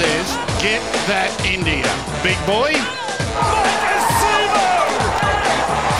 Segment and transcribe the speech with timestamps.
[0.00, 0.32] says,
[0.64, 0.80] get
[1.12, 1.84] that India.
[2.24, 2.72] Big boy.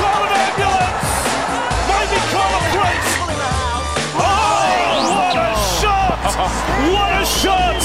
[0.01, 1.05] Call an ambulance!
[1.85, 3.21] Maybe call a priest!
[4.17, 6.17] Oh, what a shot!
[6.89, 7.77] What a shot!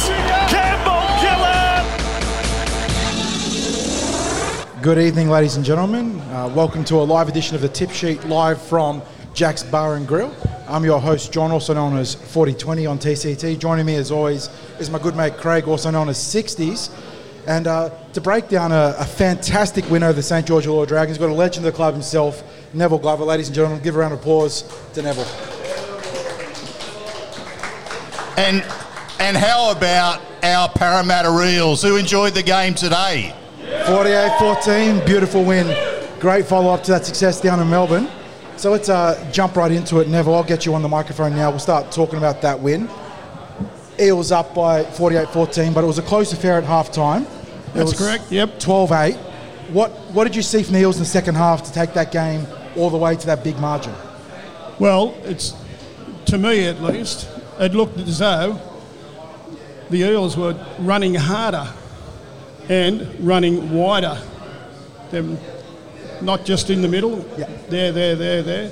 [0.47, 1.83] Campbell Gillard!
[4.81, 6.21] Good evening, ladies and gentlemen.
[6.31, 9.01] Uh, welcome to a live edition of the Tip Sheet live from
[9.33, 10.33] Jack's Bar and Grill.
[10.67, 13.59] I'm your host, John, also known as 4020 on TCT.
[13.59, 16.89] Joining me, as always, is my good mate Craig, also known as 60s.
[17.45, 20.47] And uh, to break down a, a fantastic win over the St.
[20.47, 22.43] George Illawarra Dragons, got a legend of the club himself,
[22.73, 23.23] Neville Glover.
[23.25, 25.25] Ladies and gentlemen, give a round of applause to Neville.
[28.37, 28.63] And
[29.19, 33.35] and how about our Parramatta Eels who enjoyed the game today?
[33.85, 35.67] 48 14, beautiful win.
[36.19, 38.09] Great follow up to that success down in Melbourne.
[38.57, 40.07] So let's uh, jump right into it.
[40.07, 41.49] Neville, I'll get you on the microphone now.
[41.49, 42.89] We'll start talking about that win.
[43.99, 47.27] Eels up by 48 14, but it was a close affair at half time.
[47.73, 48.59] That's correct, yep.
[48.59, 49.15] 12 8.
[49.71, 52.11] What, what did you see from the Eels in the second half to take that
[52.11, 53.93] game all the way to that big margin?
[54.79, 55.53] Well, it's
[56.27, 58.59] to me at least, it looked as though
[59.89, 61.67] the Eels were running harder
[62.69, 64.17] and running wider.
[65.11, 65.37] Them
[66.21, 67.25] not just in the middle.
[67.37, 67.49] Yeah.
[67.69, 68.71] There, there, there, there.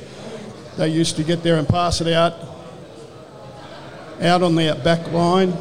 [0.78, 2.34] They used to get there and pass it out,
[4.22, 5.54] out on their back line,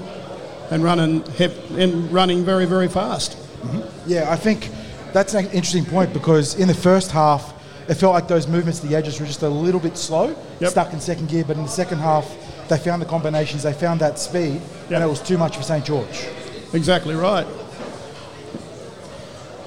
[0.71, 3.37] and running hep- and running very, very fast.
[3.37, 4.11] Mm-hmm.
[4.11, 4.71] Yeah, I think
[5.13, 7.53] that's an interesting point because in the first half,
[7.89, 10.71] it felt like those movements to the edges were just a little bit slow, Yep.
[10.71, 11.45] stuck in second gear.
[11.47, 12.33] But in the second half,
[12.69, 14.91] they found the combinations, they found that speed, Yep.
[14.93, 16.27] and it was too much for St George.
[16.73, 17.47] Exactly right.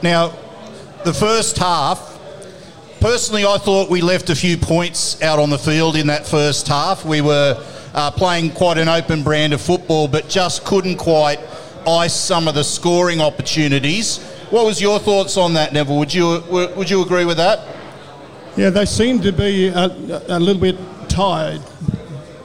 [0.01, 0.33] Now,
[1.05, 2.19] the first half,
[2.99, 6.67] personally, I thought we left a few points out on the field in that first
[6.67, 7.05] half.
[7.05, 11.39] We were uh, playing quite an open brand of football, but just couldn't quite
[11.87, 14.17] ice some of the scoring opportunities.
[14.49, 15.99] What was your thoughts on that, Neville?
[15.99, 17.59] Would you would you agree with that?
[18.57, 19.85] Yeah, they seem to be a,
[20.27, 20.77] a little bit
[21.07, 21.61] tired.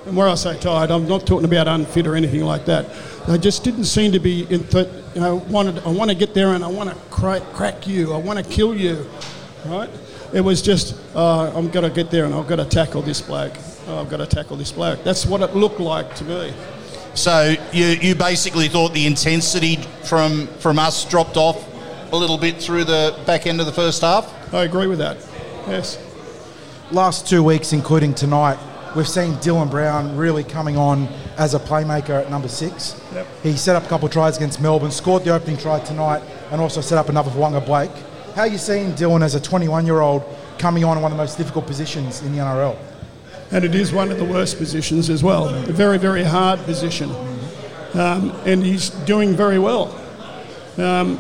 [0.04, 2.86] And where I say tired, I'm not talking about unfit or anything like that.
[3.26, 6.34] They just didn't seem to be in th- you know, wanted, I want to get
[6.34, 8.12] there and I want to crack, crack you.
[8.12, 9.06] I want to kill you,
[9.66, 9.90] right?
[10.32, 13.20] It was just, uh, I'm going to get there and I've got to tackle this
[13.20, 13.54] bloke.
[13.88, 15.02] Oh, I've got to tackle this bloke.
[15.02, 16.52] That's what it looked like to me.
[17.14, 21.66] So you, you basically thought the intensity from from us dropped off
[22.12, 24.54] a little bit through the back end of the first half.
[24.54, 25.16] I agree with that.
[25.66, 25.98] Yes.
[26.92, 28.58] Last two weeks, including tonight,
[28.94, 31.08] we've seen Dylan Brown really coming on
[31.38, 33.00] as a playmaker at number six.
[33.14, 33.26] Yep.
[33.42, 36.60] He set up a couple of tries against Melbourne, scored the opening try tonight, and
[36.60, 37.90] also set up another for Waqa Blake.
[38.34, 40.22] How are you seeing Dylan as a 21 year old
[40.58, 42.76] coming on in one of the most difficult positions in the NRL?
[43.52, 45.48] and it is one of the worst positions as well.
[45.48, 47.10] A very, very hard position.
[47.94, 49.94] Um, and he's doing very well.
[50.78, 51.18] Um,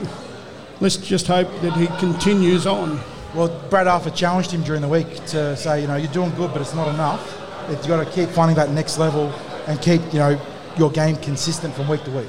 [0.80, 3.00] let's just hope that he continues on.
[3.34, 6.52] Well, Brad Arthur challenged him during the week to say, you know, you're doing good,
[6.52, 7.39] but it's not enough.
[7.70, 9.32] You've got to keep finding that next level
[9.66, 10.40] and keep, you know,
[10.76, 12.28] your game consistent from week to week.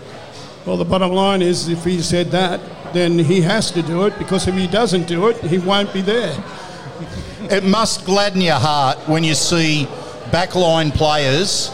[0.66, 2.62] Well, the bottom line is if he said that,
[2.94, 6.01] then he has to do it because if he doesn't do it, he won't be
[6.01, 6.31] there.
[7.50, 9.88] It must gladden your heart when you see
[10.30, 11.72] backline players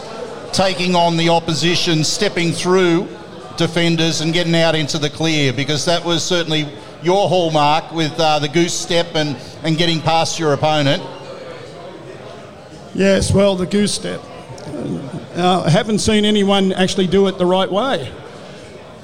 [0.52, 3.06] taking on the opposition, stepping through
[3.56, 6.66] defenders and getting out into the clear because that was certainly
[7.02, 11.02] your hallmark with uh, the goose step and, and getting past your opponent.
[12.98, 14.20] Yes, well, the goose step.
[15.36, 18.12] Uh, I haven't seen anyone actually do it the right way.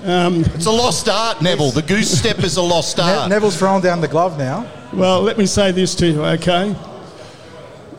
[0.03, 1.71] It's a lost art, Neville.
[1.71, 3.31] The goose step is a lost Ne- art.
[3.31, 4.69] Neville's throwing down the glove now.
[4.93, 6.75] Well, let me say this to you, okay?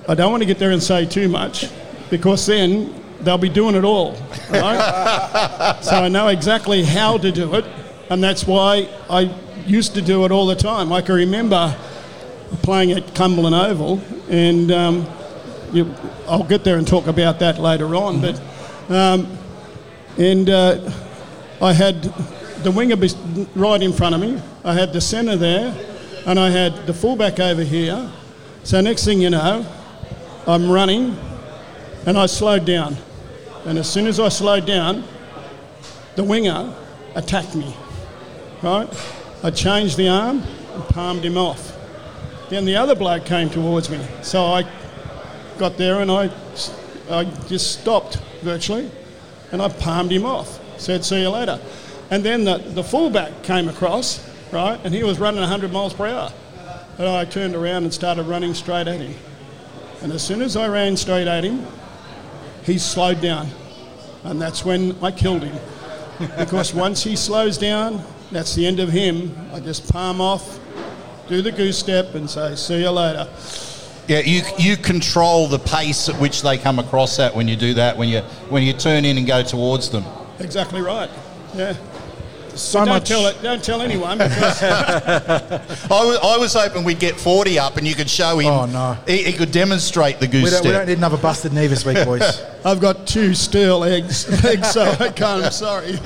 [0.10, 1.70] I don't want to get there and say too much
[2.10, 4.18] because then they'll be doing it all,
[4.50, 5.78] right?
[5.82, 7.64] so I know exactly how to do it,
[8.10, 9.34] and that's why I
[9.66, 10.92] used to do it all the time.
[10.92, 11.74] I can remember
[12.64, 15.08] playing at Cumberland Oval, and um,
[15.74, 15.94] you,
[16.28, 18.42] I'll get there and talk about that later on, but.
[18.90, 19.38] Um,
[20.18, 20.92] and uh,
[21.62, 22.04] I had
[22.64, 22.96] the winger
[23.56, 24.42] right in front of me.
[24.64, 25.76] I had the centre there,
[26.26, 28.12] and I had the fullback over here.
[28.64, 29.66] So next thing you know,
[30.48, 31.18] I'm running,
[32.06, 32.96] and I slowed down.
[33.66, 35.04] And as soon as I slowed down,
[36.16, 36.74] the winger
[37.16, 37.76] attacked me.
[38.62, 38.88] Right?
[39.44, 41.74] I changed the arm and palmed him off.
[42.50, 44.64] Then the other bloke came towards me, so I
[45.58, 46.30] got there and I,
[47.10, 48.90] I just stopped virtually,
[49.52, 50.60] and I palmed him off.
[50.80, 51.60] Said, "See you later."
[52.12, 56.08] And then the, the fullback came across, right, and he was running 100 miles per
[56.08, 56.32] hour.
[56.98, 59.16] And I turned around and started running straight at him.
[60.02, 61.66] And as soon as I ran straight at him,
[62.64, 63.48] he slowed down,
[64.24, 65.58] and that's when I killed him.
[66.38, 69.36] because once he slows down, that's the end of him.
[69.54, 70.60] I just palm off,
[71.28, 73.28] do the goose step, and say, "See you later."
[74.08, 77.74] Yeah, you you control the pace at which they come across that when you do
[77.76, 77.98] that.
[77.98, 80.06] When you when you turn in and go towards them.
[80.40, 81.10] Exactly right.
[81.56, 81.76] Yeah.
[82.56, 83.08] So don't much.
[83.08, 83.42] tell it.
[83.42, 85.60] Don't tell anyone because I
[85.90, 88.48] was, I was hoping we'd get 40 up and you could show him.
[88.48, 88.98] Oh, no.
[89.06, 91.86] He, he could demonstrate the goose We don't, we don't need another busted knee this
[91.86, 92.42] week, boys.
[92.66, 95.44] I've got two steel eggs, eggs so I can't.
[95.44, 96.00] I'm sorry.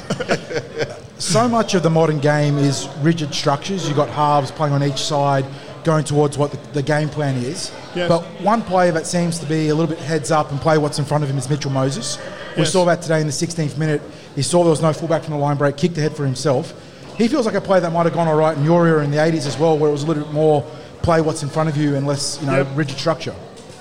[1.19, 3.87] so much of the modern game is rigid structures.
[3.87, 5.45] You've got halves playing on each side,
[5.83, 7.71] going towards what the, the game plan is.
[7.95, 8.09] Yes.
[8.09, 10.99] But one player that seems to be a little bit heads up and play what's
[10.99, 12.17] in front of him is Mitchell Moses.
[12.55, 12.71] We Yes.
[12.73, 14.01] saw that today in the 16th minute.
[14.35, 16.73] He saw there was no fullback from the line break, kicked ahead for himself.
[17.17, 19.11] He feels like a player that might have gone all right in your era in
[19.11, 20.63] the 80s as well, where it was a little bit more
[21.01, 22.67] play what's in front of you and less, you know, Yep.
[22.75, 23.33] rigid structure.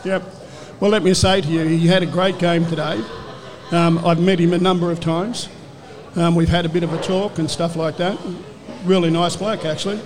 [0.05, 0.23] Yep.
[0.81, 3.01] Well, let me say to you, he had a great game today.
[3.73, 5.49] Um, I've met him a number of times.
[6.17, 8.17] Um, we've had a bit of a talk and stuff like that.
[8.85, 10.01] Really nice bloke, actually.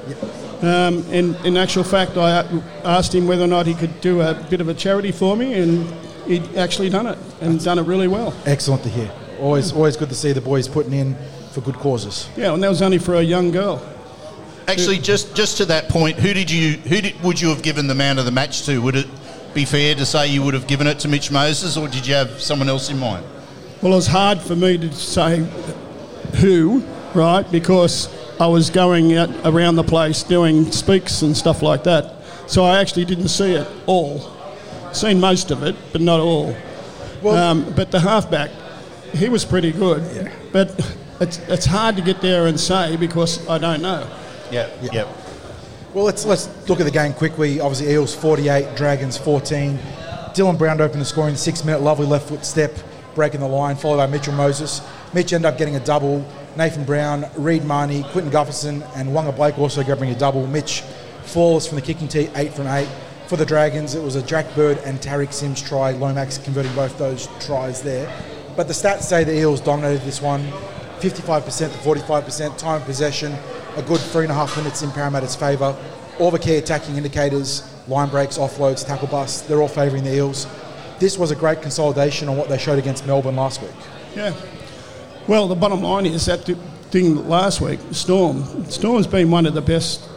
[0.62, 2.44] Um, and in actual fact, I
[2.84, 5.54] asked him whether or not he could do a bit of a charity for me,
[5.54, 5.92] and
[6.26, 8.32] he'd actually done it and done it really well.
[8.46, 9.10] Excellent to hear.
[9.40, 11.16] Always, always good to see the boys putting in
[11.50, 12.28] for good causes.
[12.36, 13.84] Yeah, and that was only for a young girl.
[14.68, 17.88] Actually, just just to that point, who did you who did, would you have given
[17.88, 18.80] the man of the match to?
[18.80, 19.06] Would it
[19.54, 22.14] be fair to say you would have given it to Mitch Moses, or did you
[22.14, 23.26] have someone else in mind?
[23.82, 25.44] Well, it was hard for me to say
[26.36, 26.84] who,
[27.14, 27.42] right?
[27.50, 28.08] Because
[28.42, 32.16] I was going out around the place doing speaks and stuff like that.
[32.48, 34.32] So I actually didn't see it all.
[34.92, 36.52] Seen most of it, but not all.
[37.24, 38.50] um, but the halfback,
[39.14, 40.02] he was pretty good.
[40.12, 40.32] Yeah.
[40.50, 44.10] But it's, it's hard to get there and say because I don't know.
[44.50, 45.06] Yeah, yep.
[45.94, 47.60] Well, let's let's look at the game quickly.
[47.60, 49.78] Obviously, Eels 48, Dragons 14.
[50.34, 52.72] Dylan Brown opened the score in the six minute, lovely left foot step,
[53.14, 54.80] breaking the line, followed by Mitchell Moses.
[55.14, 56.26] Mitch ended up getting a double.
[56.56, 60.46] Nathan Brown, Reed Mahoney, Clinton Gutherson, and Waqa Blake also grabbing a double.
[60.46, 60.82] Mitch
[61.22, 62.88] flawless from the kicking tee, eight from eight.
[63.26, 65.92] For the Dragons, it was a Jack Bird and Tariq Sims try.
[65.92, 68.12] Lomax converting both those tries there.
[68.56, 70.46] But the stats say the Eels dominated this one
[71.00, 72.58] 55% to 45%.
[72.58, 73.34] Time of possession,
[73.76, 75.74] a good three and a half minutes in Parramatta's favour.
[76.18, 80.46] All the key attacking indicators, line breaks, offloads, tackle busts, they're all favouring the Eels.
[80.98, 83.70] This was a great consolidation on what they showed against Melbourne last week.
[84.14, 84.34] Yeah.
[85.28, 86.44] Well, the bottom line is that
[86.90, 88.68] thing last week, Storm.
[88.68, 90.08] Storm's been one of the best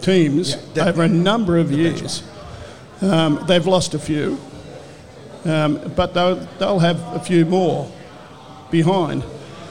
[0.00, 2.24] teams Yeah, over a number of years.
[3.00, 4.38] Um, they've lost a few,
[5.44, 7.90] um, but they'll, they'll have a few more
[8.70, 9.24] behind.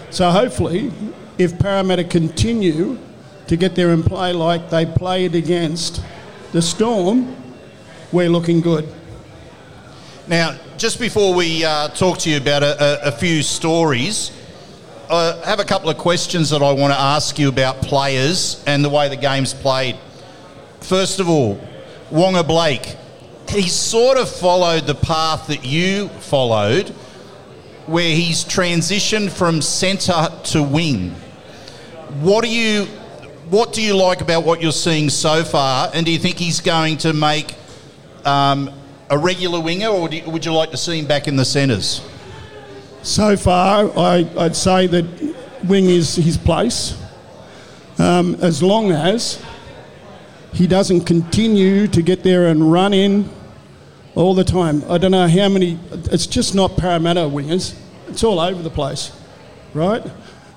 [0.09, 0.91] So hopefully,
[1.37, 2.97] if Parramatta continue
[3.47, 6.01] to get there and play like they played against
[6.53, 7.35] the Storm,
[8.13, 8.87] we're looking good.
[10.27, 14.31] Now, just before we uh, talk to you about a, a, a few stories,
[15.13, 18.81] I have a couple of questions that I want to ask you about players and
[18.81, 19.97] the way the game's played.
[20.79, 21.59] First of all,
[22.11, 22.95] Waqa Blake,
[23.49, 26.87] he sort of followed the path that you followed,
[27.87, 31.09] where he's transitioned from centre to wing.
[32.21, 32.85] What do you
[33.49, 36.61] what do you like about what you're seeing so far, and do you think he's
[36.61, 37.53] going to make
[38.23, 38.71] um,
[39.09, 41.99] a regular winger, or you, would you like to see him back in the centres?
[43.03, 47.01] So far, I, I'd say that wing is his place,
[47.97, 49.43] um, as long as
[50.53, 53.29] he doesn't continue to get there and run in
[54.15, 54.83] all the time.
[54.89, 55.79] I don't know how many.
[55.91, 57.75] It's just not Parramatta wingers.
[58.07, 59.11] It's all over the place,
[59.73, 60.03] right?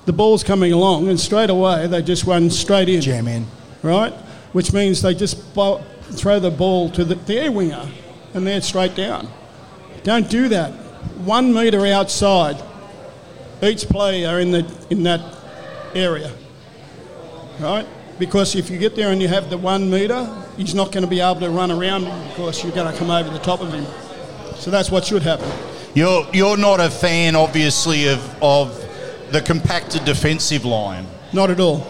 [0.05, 3.47] The ball's coming along, and straight away they just run straight in Jam in.
[3.85, 4.13] right?
[4.53, 7.89] Which means they just throw the ball to the, their winger
[8.33, 9.29] and they're straight down.
[10.03, 10.73] Don't do that.
[11.25, 12.63] One metre outside,
[13.63, 15.21] each player in, the, in that
[15.95, 16.33] area,
[17.61, 17.87] right?
[18.19, 21.11] Because if you get there and you have the one metre, he's not going to
[21.11, 23.87] be able to run around because you're going to come over the top of him.
[24.57, 25.51] So that's what should happen.
[25.95, 28.85] You're you're not a fan, obviously, of of
[29.31, 31.07] the compacted defensive line.
[31.33, 31.87] Not at all.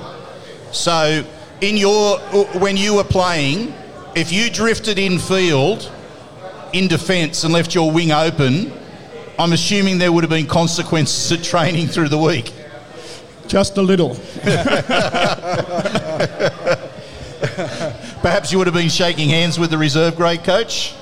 [0.73, 1.25] So,
[1.61, 3.73] in your uh, when you were playing,
[4.15, 5.91] if you drifted in field
[6.73, 8.73] in defence and left your wing open,
[9.39, 12.53] I'm assuming there would have been consequences to training through the week.
[13.49, 14.15] Just a little.
[18.23, 20.95] Perhaps you would have been shaking hands with the reserve grade coach.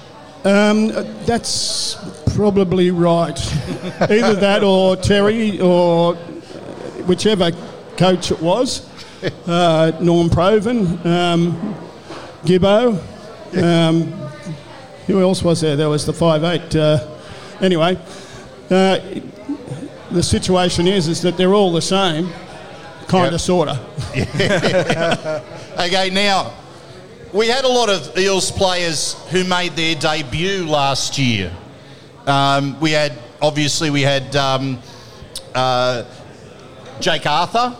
[0.44, 0.88] Um,
[1.24, 1.96] that's
[2.34, 3.38] probably right.
[4.00, 6.14] Either that or Terry or
[7.06, 7.52] whichever
[7.96, 8.88] coach it was.
[9.46, 11.76] Uh, Norm Provan, um,
[12.44, 12.98] Gibbo.
[13.62, 14.06] Um,
[15.06, 15.76] who else was there?
[15.76, 16.74] There was the five eight.
[16.74, 17.11] Uh,
[17.62, 17.96] anyway,
[18.70, 18.98] uh,
[20.10, 22.28] the situation is is that they're all the same,
[23.08, 23.40] kind of, Yep.
[23.40, 23.80] sorta.
[25.78, 26.52] Okay, now
[27.32, 31.50] we had a lot of Eels players who made their debut last year.
[32.26, 34.78] Um, we had obviously we had um,
[35.54, 36.04] uh,
[37.00, 37.74] Jake Arthur,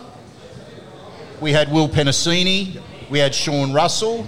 [1.39, 4.25] we had Will Penisini, we had Sean Russell,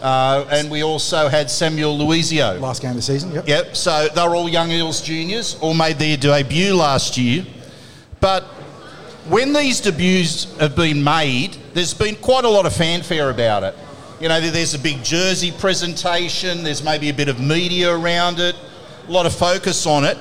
[0.00, 2.60] uh, and we also had Samuel Loizou.
[2.60, 3.32] Last game of the season.
[3.32, 3.48] Yep.
[3.48, 3.76] Yep.
[3.76, 7.44] So they're all young Eels juniors, all made their debut last year.
[8.20, 8.44] But
[9.28, 13.74] when these debuts have been made, there's been quite a lot of fanfare about it.
[14.20, 18.56] You know, there's a big jersey presentation, there's maybe a bit of media around it,
[19.06, 20.18] a lot of focus on it.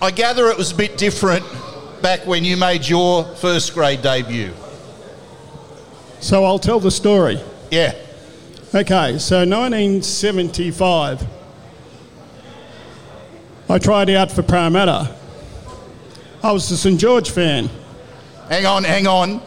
[0.00, 1.44] I gather it was a bit different
[2.00, 4.52] back when you made your first grade debut.
[6.20, 7.38] So I'll tell the story.
[7.70, 7.94] Yeah.
[8.74, 11.24] Okay, so 1975,
[13.68, 15.14] I tried out for Parramatta.
[16.42, 17.70] I was a St George fan.
[18.48, 19.40] Hang on, hang on.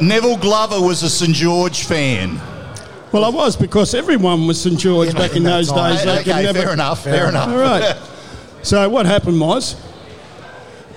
[0.00, 2.40] Neville Glover was a St George fan.
[3.12, 5.94] Well, I was because everyone was St George back in those time.
[5.96, 6.04] days.
[6.04, 7.48] They okay, never- fair enough, fair, enough.
[7.50, 7.96] All right.
[8.62, 9.76] So what happened was,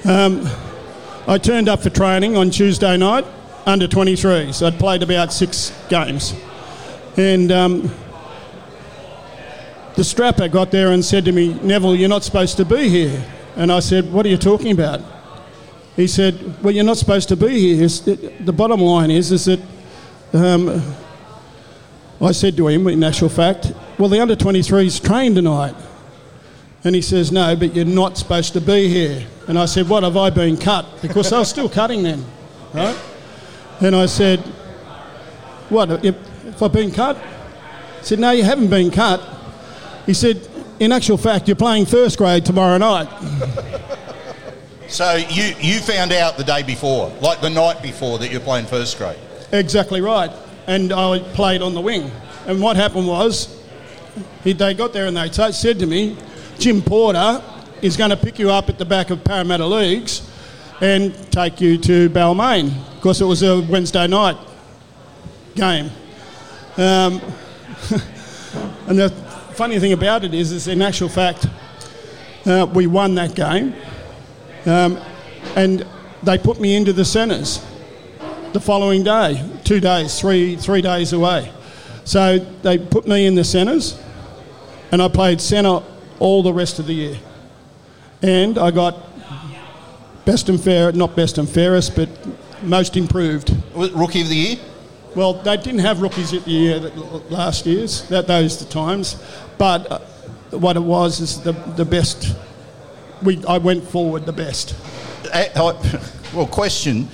[0.05, 0.47] um,
[1.27, 3.25] I turned up for training on Tuesday night,
[3.65, 4.51] under 23.
[4.53, 6.33] So I'd played about six games,
[7.17, 7.91] and um,
[9.95, 13.25] the strapper got there and said to me, "Neville, you're not supposed to be here."
[13.55, 15.01] And I said, "What are you talking about?"
[15.95, 17.87] He said, "Well, you're not supposed to be here.
[17.87, 19.59] The bottom line is, is that."
[20.33, 20.95] Um,
[22.21, 25.75] I said to him, in actual fact, well, the under 23s trained tonight.
[26.83, 29.25] And he says, no, but you're not supposed to be here.
[29.47, 30.85] And I said, what, have I been cut?
[31.01, 32.23] Because I was still cutting then,
[32.73, 32.97] right?
[33.81, 34.39] And I said,
[35.69, 36.15] what, if,
[36.45, 37.17] if I've been cut?
[37.99, 39.21] He said, no, you haven't been cut.
[40.05, 40.47] He said,
[40.79, 43.09] in actual fact, you're playing first grade tomorrow night.
[44.87, 48.67] So you, you found out the day before, like the night before, that you're playing
[48.67, 49.17] first grade.
[49.51, 50.31] Exactly right.
[50.67, 52.11] And I played on the wing.
[52.45, 53.61] And what happened was,
[54.43, 56.15] he, they got there and they t- said to me,
[56.59, 57.43] Jim Porter
[57.81, 60.29] is going to pick you up at the back of Parramatta Leagues
[60.81, 64.37] and take you to Balmain Of course, it was a Wednesday night
[65.55, 65.89] game.
[66.77, 67.21] Um,
[68.87, 69.09] and the
[69.53, 71.47] funny thing about it is, is in actual fact,
[72.45, 73.73] uh, we won that game,
[74.65, 74.99] um,
[75.55, 75.85] and
[76.23, 77.65] they put me into the centres
[78.53, 81.51] the following day, two days, three three days away.
[82.03, 83.99] So they put me in the centres,
[84.91, 85.81] and I played centre
[86.19, 87.17] all the rest of the year.
[88.21, 89.14] And I got
[90.25, 92.09] best and fair, not best and fairest, but
[92.63, 93.55] most improved.
[93.75, 94.57] Rookie of the year?
[95.15, 99.15] Well, they didn't have rookies at the year that, last year's, that those the times,
[99.57, 99.99] but uh,
[100.51, 102.35] what it was is the the best.
[103.23, 104.75] We I went forward the best.
[105.33, 105.51] I-
[106.33, 107.07] Well, question.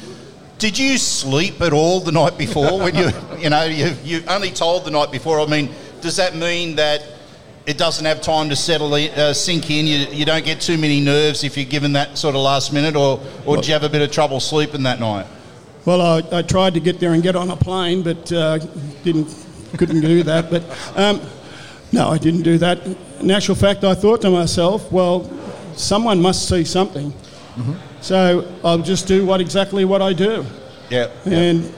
[0.58, 4.50] Did you sleep at all the night before when you, you know, you, you only
[4.50, 5.40] told the night before?
[5.40, 5.70] I mean,
[6.02, 7.04] does that mean that
[7.66, 9.86] it doesn't have time to settle, in, uh, sink in?
[9.88, 12.96] You, you don't get too many nerves if you're given that sort of last minute,
[12.96, 15.28] or, or did you have a bit of trouble sleeping that night?
[15.86, 18.60] Well, I, I tried to get there and get on a plane, but uh,
[19.04, 19.28] didn't,
[19.78, 20.50] couldn't do that.
[20.50, 20.64] But
[20.96, 21.22] um,
[21.92, 22.86] no, I didn't do that.
[23.20, 25.30] In actual fact, I thought to myself, well,
[25.76, 27.14] someone must see something.
[28.02, 30.46] So I'll just do what exactly what I do.
[30.90, 31.10] Yeah.
[31.26, 31.72] And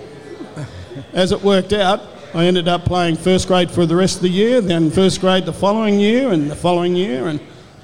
[1.13, 2.01] as it worked out,
[2.35, 5.45] I ended up playing first grade for the rest of the year, then first grade
[5.45, 7.39] the following year, and the following year, and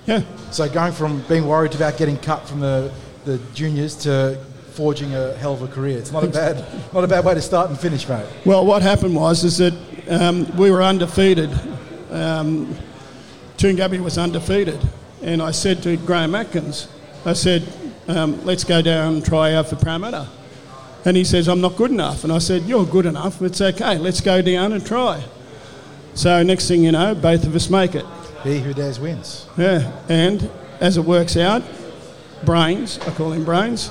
[0.07, 0.23] yeah.
[0.49, 2.91] So going from being worried about getting cut from the,
[3.25, 5.99] the juniors to forging a hell of a career.
[5.99, 8.25] It's not a bad not a bad way to start and finish, mate.
[8.43, 9.73] Well, what happened was is that
[10.09, 11.51] um, we were undefeated.
[12.09, 12.75] Um,
[13.57, 14.79] Toongabbie was undefeated,
[15.21, 16.87] and I said to Graham Atkins,
[17.23, 17.67] I said,
[18.07, 20.27] um, "Let's go down and try out for Parramatta."
[21.09, 23.41] And he says, "I'm not good enough." And I said, "You're good enough.
[23.41, 23.97] It's okay.
[23.97, 25.23] Let's go down and try."
[26.13, 28.05] So next thing you know, both of us make it.
[28.43, 29.47] He who dares wins.
[29.57, 30.47] Yeah, and
[30.79, 31.63] as it works out,
[32.45, 33.89] Brains, I call him Brains,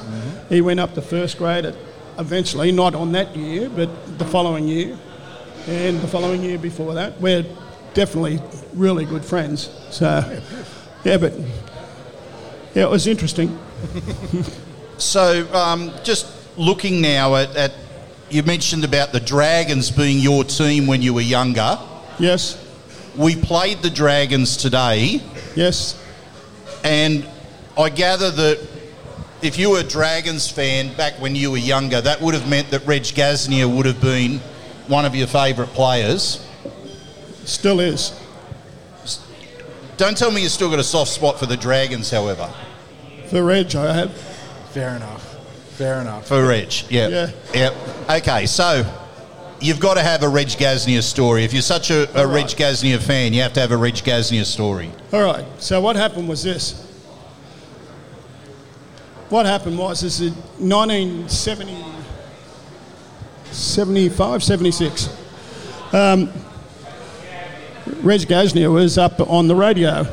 [0.48, 1.74] he went up to first grade at,
[2.20, 4.96] eventually, not on that year, but the following year,
[5.66, 7.20] and the following year before that.
[7.20, 7.44] We're
[7.94, 8.40] definitely
[8.74, 9.70] really good friends.
[9.90, 10.40] So,
[11.02, 11.32] yeah, but
[12.76, 13.58] yeah, it was interesting.
[14.98, 16.26] So, um, just
[16.58, 17.72] looking now at, at,
[18.30, 21.78] you mentioned about the Dragons being your team when you were younger.
[22.18, 22.62] Yes,
[23.16, 25.22] We played the Dragons today,
[25.54, 26.02] yes,
[26.84, 27.26] and
[27.76, 28.66] I gather that
[29.40, 32.70] if you were a Dragons fan back when you were younger, that would have meant
[32.70, 34.40] that Reg Gasnier would have been
[34.88, 36.44] one of your favourite players.
[37.44, 38.18] still is.
[39.96, 42.52] Don't tell me you've still got a soft spot for the Dragons, however.
[43.30, 44.12] For Reg, I have.
[44.70, 45.27] Fair enough.
[45.78, 46.26] Fair enough.
[46.26, 47.06] For Reg, yeah.
[47.06, 47.30] Yeah.
[47.54, 47.74] Yep.
[48.10, 48.84] Okay, so
[49.60, 51.44] you've got to have a Reg Gasnier story.
[51.44, 54.44] If you're such a, a Reg Gasnier fan, you have to have a Reg Gasnier
[54.44, 54.90] story.
[55.12, 55.44] All right.
[55.62, 56.84] So what happened was this.
[59.28, 61.84] What happened was this in 1970,
[63.52, 65.08] 75, 76.
[65.92, 66.32] Um,
[68.02, 70.04] Reg Gasnier was up on the radio.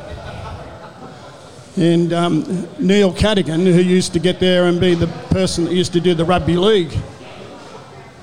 [1.77, 5.91] And um, Neil Cadigan, who used to get there and be the person that used
[5.93, 6.93] to do the rugby league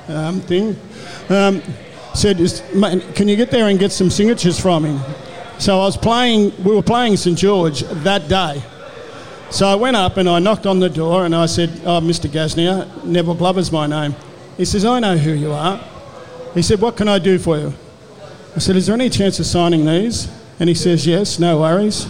[0.09, 0.77] um, thing,
[1.29, 1.63] um,
[2.15, 5.01] said, "Is- mate, "Can you get there and get some signatures from him?"
[5.59, 6.53] So I was playing.
[6.65, 8.63] We were playing St George that day.
[9.51, 12.31] So I went up and I knocked on the door and I said, "Oh, Mr.
[12.31, 14.15] Gasnier, Neville Glover's my name."
[14.57, 15.79] He says, "I know who you are."
[16.55, 17.75] He said, "What can I do for you?"
[18.57, 20.27] I said, "Is there any chance of signing these?"
[20.59, 22.07] And he says, "Yes, no worries."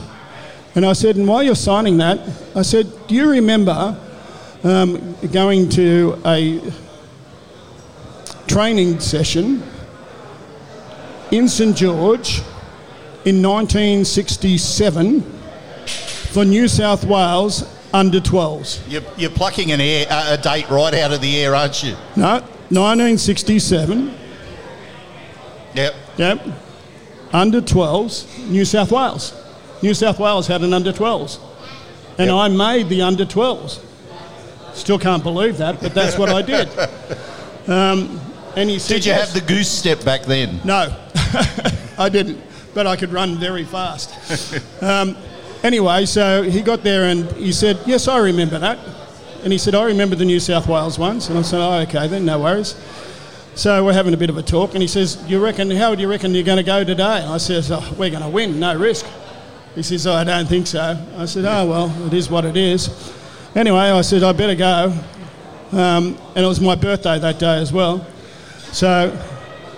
[0.74, 2.18] And I said, "And while you're signing that,
[2.56, 3.96] I said, do you remember
[4.64, 6.60] um, going to a
[8.46, 9.62] training session
[11.30, 12.42] in St George
[13.24, 15.22] in 1967
[16.32, 18.80] for New South Wales under 12s.
[18.88, 21.94] You're, you're plucking an air, a a date right out of the air, aren't you?
[22.16, 24.14] No, 1967,
[25.74, 25.94] Yep.
[26.18, 26.46] yep,
[27.32, 29.34] under 12s, New South Wales.
[29.82, 31.38] New South Wales had an under 12s.
[32.18, 32.34] And Yep.
[32.36, 33.80] I made the under 12s.
[34.74, 36.68] Still can't believe that, but that's what I did.
[37.68, 38.20] Um,
[38.56, 40.58] and he said, Did you "Yes." have the goose step back then?
[40.64, 40.92] No,
[41.96, 42.42] I didn't,
[42.74, 44.10] but I could run very fast.
[44.82, 45.16] um,
[45.62, 48.80] anyway, so he got there and he said, Yes, I remember that.
[49.44, 51.28] And he said, I remember the New South Wales ones.
[51.28, 52.74] And I said, Oh, okay, then, no worries.
[53.54, 55.70] So we're having a bit of a talk, and he says, "You reckon?
[55.70, 58.22] How do you reckon you're going to go today?" And I says, oh, "We're going
[58.22, 59.04] to win, no risk."
[59.74, 62.56] He says, oh, "I don't think so." I said, "Oh well, it is what it
[62.56, 62.90] is."
[63.54, 64.92] Anyway, I said, "I better go,"
[65.72, 68.06] um, and it was my birthday that day as well.
[68.72, 69.18] So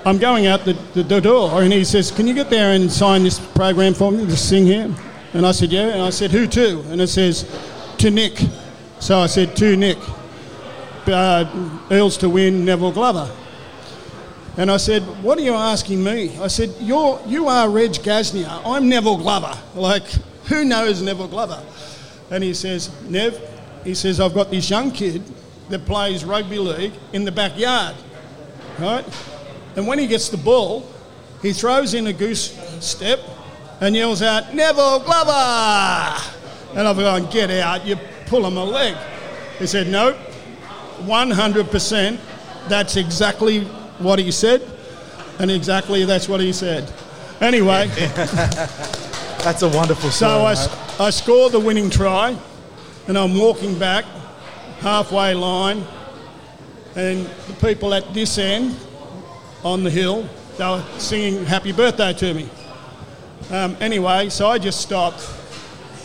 [0.04, 2.90] I'm going out the, the, the door, and he says, "Can you get there and
[2.90, 4.92] sign this program for me, this thing here?"
[5.32, 7.44] And I said, "Yeah." And I said, "Who to?" And it says,
[7.98, 8.40] "To Nick."
[8.98, 9.98] So I said, "To Nick."
[11.06, 11.44] Uh,
[11.92, 13.30] Eels to win, Neville Glover.
[14.56, 16.38] And I said, What are you asking me?
[16.38, 18.62] I said, You're, You are Reg Gasnier.
[18.64, 19.58] I'm Neville Glover.
[19.74, 20.06] Like,
[20.44, 21.62] who knows Neville Glover?
[22.30, 23.40] And he says, Nev,
[23.82, 25.22] he says, I've got this young kid
[25.70, 27.96] that plays rugby league in the backyard.
[28.78, 29.04] Right?
[29.76, 30.88] And when he gets the ball,
[31.42, 33.20] he throws in a goose step
[33.80, 36.20] and yells out, Neville Glover!
[36.76, 38.96] And I've gone, Get out, you pull him a leg.
[39.58, 40.16] He said, Nope,
[41.02, 42.20] 100%.
[42.68, 44.62] That's exactly what he said,
[45.38, 46.90] and exactly that's what he said.
[47.40, 47.88] Anyway,
[49.44, 50.56] That's a wonderful story.
[50.56, 52.34] so I, I scored the winning try,
[53.06, 54.06] and I'm walking back
[54.80, 55.84] halfway line,
[56.96, 58.74] and the people at this end
[59.62, 60.26] on the hill,
[60.56, 62.48] they were singing happy birthday to me.
[63.50, 65.28] Um, anyway, so I just stopped,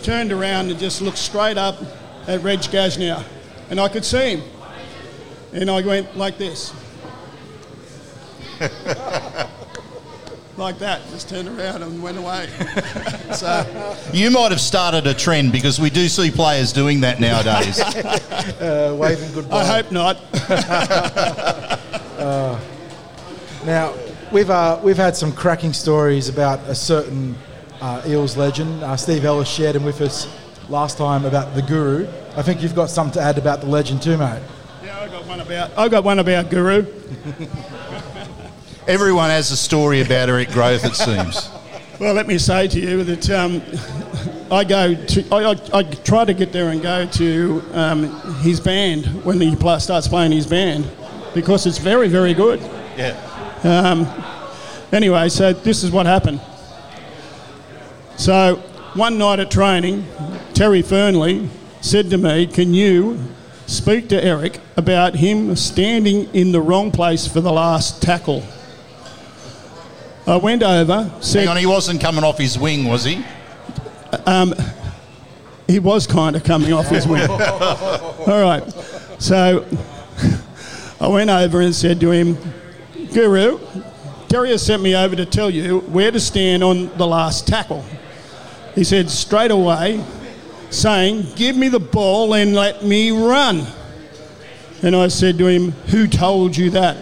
[0.04, 1.78] turned around and just looked straight up
[2.28, 3.23] at Reg Gasnier,
[3.69, 4.41] and I could see him.
[5.54, 6.73] And I went like this.
[10.57, 12.49] like that, just turned around and went away.
[13.33, 13.65] so,
[14.13, 17.79] You might have started a trend because we do see players doing that nowadays.
[18.59, 19.61] Uh, waving goodbye.
[19.61, 20.17] I hope not.
[23.65, 23.93] Now,
[24.31, 27.35] we've uh, we've had some cracking stories about a certain
[27.81, 28.83] uh, Eels legend.
[28.83, 30.27] Uh, Steve Ellis shared him with us
[30.69, 32.07] last time about the Guru.
[32.37, 34.41] I think you've got something to add about the legend too, mate.
[34.83, 35.77] Yeah, I got one about.
[35.77, 36.85] I got one about Guru.
[38.89, 41.52] Everyone has a story about Eric Grothe, it seems.
[41.99, 43.62] Well, let me say to you that um,
[44.52, 45.25] I go to.
[45.32, 49.56] I, I, I try to get there and go to um, his band when he
[49.56, 50.89] pl- starts playing his band
[51.36, 52.60] because it's very, very good.
[52.97, 53.15] Yeah.
[54.91, 56.41] Anyway, so this is what happened.
[58.17, 58.56] So
[58.95, 60.08] one night at training,
[60.56, 61.47] Terry Fearnley
[61.82, 63.19] said to me, Can you
[63.67, 68.43] speak to Eric about him standing in the wrong place for the last tackle?
[70.29, 73.25] I went over, said, Hang on, he wasn't coming off his wing, was he?
[74.27, 74.53] Um,
[75.65, 77.27] he was kind of coming off his wing.
[77.29, 78.63] All right.
[79.17, 79.65] So
[81.01, 82.37] I went over and said to him,
[83.11, 83.59] Guru,
[84.27, 87.83] Terry has sent me over to tell you where to stand on the last tackle.
[88.75, 90.05] He said straight away,
[90.69, 93.65] saying, Give me the ball and let me run.
[94.83, 96.97] And I said to him, Who told you that?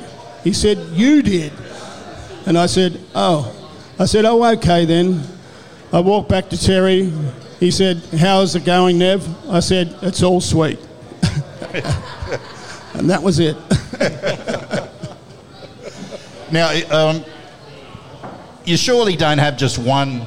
[0.46, 1.52] He said, You did.
[2.48, 3.54] And I said, Oh.
[4.00, 5.22] I said, Oh, okay then.
[5.94, 7.12] I walked back to Terry
[7.60, 9.28] He said, How's it going, Nev?
[9.48, 10.80] I said, It's all sweet.
[12.94, 13.56] and that was it.
[16.50, 17.26] Now, um,
[18.64, 20.22] you surely don't have just one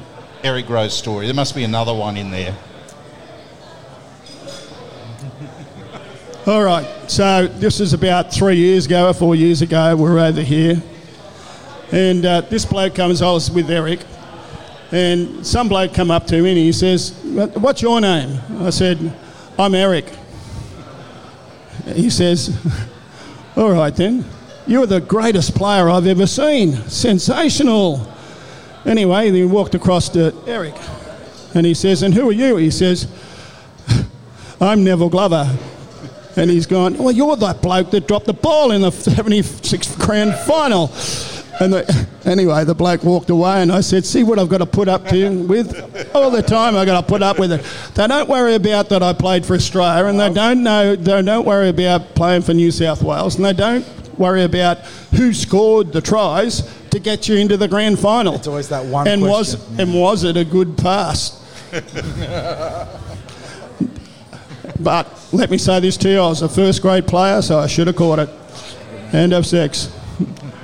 [0.45, 1.25] Eric Grothe story.
[1.25, 2.55] There must be another one in there.
[6.47, 9.97] All right, so this is about three years ago or four years ago.
[9.97, 10.83] We're over here,
[11.93, 13.23] and uh, this bloke comes.
[13.23, 14.01] I was with Eric,
[14.93, 19.15] and some bloke come up to me and he says, "What's your name?" I said,
[19.59, 20.07] "I'm Eric."
[21.95, 22.57] He says,
[23.57, 24.25] "All right then,
[24.67, 26.77] you're the greatest player I've ever seen.
[26.89, 28.07] Sensational."
[28.87, 30.75] Anyway, he walked across to Eric,
[31.55, 33.09] and he says, "And who are you?" He says,
[34.61, 35.59] "I'm Neville Glover."
[36.37, 40.33] And he's gone, Well, you're that bloke that dropped the ball in the 76th grand
[40.47, 40.89] final.
[41.61, 44.67] And the, anyway, the bloke walked away, and I said, See what I've got to
[44.67, 46.11] put up to you with?
[46.15, 47.65] All the time I've got to put up with it.
[47.95, 51.47] They don't worry about that I played for Australia, and they don't, know, they don't
[51.47, 53.87] worry about playing for New South Wales, and they don't
[54.19, 54.79] worry about
[55.15, 58.35] who scored the tries to get you into the grand final.
[58.35, 59.83] It's always that one and was, yeah.
[59.83, 61.37] and was it a good pass?
[64.81, 67.67] But let me say this to you I was a first grade player, so I
[67.67, 68.31] should have caught it.
[69.13, 69.93] End of six.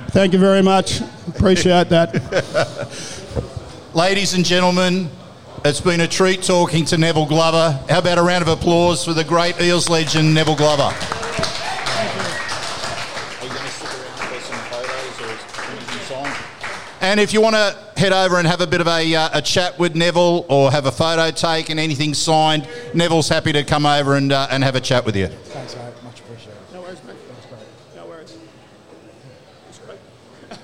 [0.09, 1.01] Thank you very much.
[1.27, 2.13] Appreciate that.
[3.93, 5.09] Ladies and gentlemen,
[5.65, 7.79] it's been a treat talking to Neville Glover.
[7.89, 10.93] How about a round of applause for the great Eels legend, Neville Glover?
[16.99, 19.41] And if you want to head over and have a bit of a, uh, a
[19.41, 24.15] chat with Neville or have a photo taken, anything signed, Neville's happy to come over
[24.15, 25.27] and, uh, and have a chat with you.
[25.27, 25.93] Thanks, mate.
[26.03, 26.57] Much appreciated.
[26.73, 27.15] No worries, mate.
[27.95, 28.35] No worries.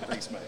[0.08, 0.42] Thanks, mate.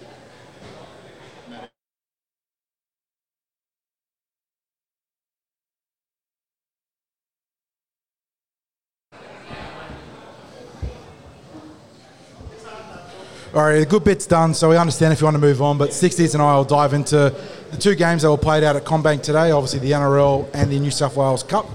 [13.54, 15.78] All right, a good bit's done, so we understand if you want to move on.
[15.78, 17.34] But 60s and I will dive into
[17.72, 20.80] the two games that were played out at CommBank today obviously, the NRL and the
[20.80, 21.66] New South Wales Cup.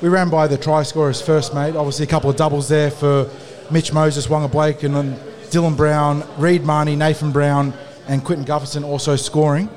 [0.00, 1.76] We ran by the try scorers first, mate.
[1.76, 3.30] Obviously, a couple of doubles there for
[3.70, 5.16] Mitch Moses, Waqa Blake, and then
[5.50, 7.74] Dylan Brown, Reed Mahoney, Nathan Brown,
[8.08, 9.68] and Clinton Gutherson also scoring.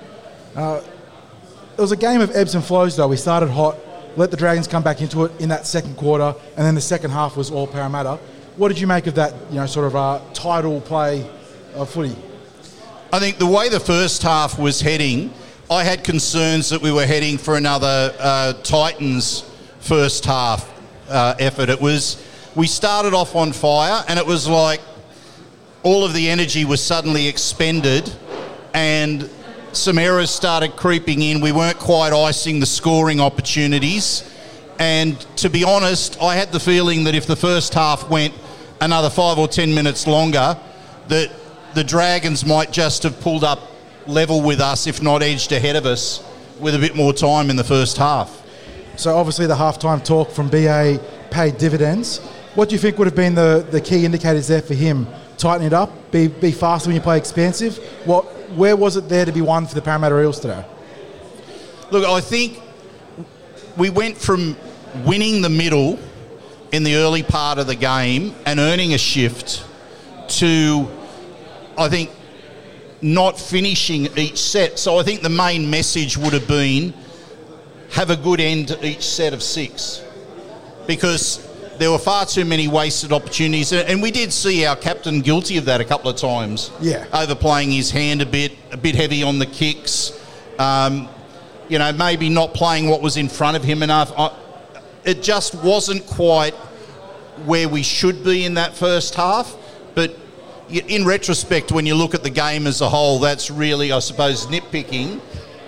[0.56, 0.82] Uh,
[1.78, 3.10] it was a game of ebbs and flows, though.
[3.10, 3.78] We started hot,
[4.16, 7.12] let the Dragons come back into it in that second quarter, and then the second
[7.12, 8.18] half was all Parramatta.
[8.58, 11.30] What did you make of that, you know, sort of uh, title play
[11.74, 12.16] of footy?
[13.12, 15.34] I think the way the first half was heading,
[15.70, 19.42] I had concerns that we were heading for another uh, Titans
[19.80, 20.72] first half
[21.10, 21.68] uh, effort.
[21.68, 24.80] It was we started off on fire, and it was like
[25.84, 28.10] all of the energy was suddenly expended,
[28.74, 29.30] and
[29.74, 31.42] some errors started creeping in.
[31.42, 34.32] We weren't quite icing the scoring opportunities.
[34.80, 38.34] And to be honest, I had the feeling that if the first half went
[38.82, 40.58] another five or ten minutes longer,
[41.08, 41.32] that
[41.74, 43.60] the Dragons might just have pulled up
[44.08, 46.24] level with us, if not edged ahead of us,
[46.60, 48.44] with a bit more time in the first half.
[48.98, 51.00] So obviously the halftime talk from BA
[51.32, 52.20] paid dividends.
[52.56, 55.08] What do you think would have been the, the key indicators there for him?
[55.38, 57.78] Tighten it up, be, be faster when you play expansive.
[58.06, 60.64] What, where was it there to be won for the Parramatta Eels today?
[61.92, 62.62] Look, I think
[63.76, 64.56] we went from
[65.04, 66.00] winning the middle
[66.72, 69.66] in the early part of the game and earning a shift
[70.28, 70.90] to,
[71.78, 72.10] I think,
[73.02, 74.80] not finishing each set.
[74.80, 76.94] So I think the main message would have been
[77.92, 80.04] have a good end to each set of six
[80.88, 81.48] because
[81.78, 83.72] there were far too many wasted opportunities.
[83.72, 86.72] And we did see our captain guilty of that a couple of times.
[86.82, 87.06] Yeah.
[87.14, 90.20] Overplaying his hand a bit, a bit heavy on the kicks.
[90.58, 91.10] Um,
[91.68, 94.12] you know, maybe not playing what was in front of him enough.
[94.18, 94.36] I,
[95.06, 96.54] it just wasn't quite
[97.46, 99.56] where we should be in that first half.
[99.94, 100.18] But
[100.70, 104.48] in retrospect, when you look at the game as a whole, that's really, I suppose,
[104.48, 105.22] nitpicking.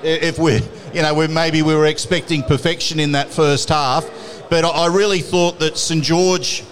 [0.04, 0.62] If we,
[0.94, 4.08] you know, we maybe we were expecting perfection in that first half,
[4.50, 6.64] but I really thought that St George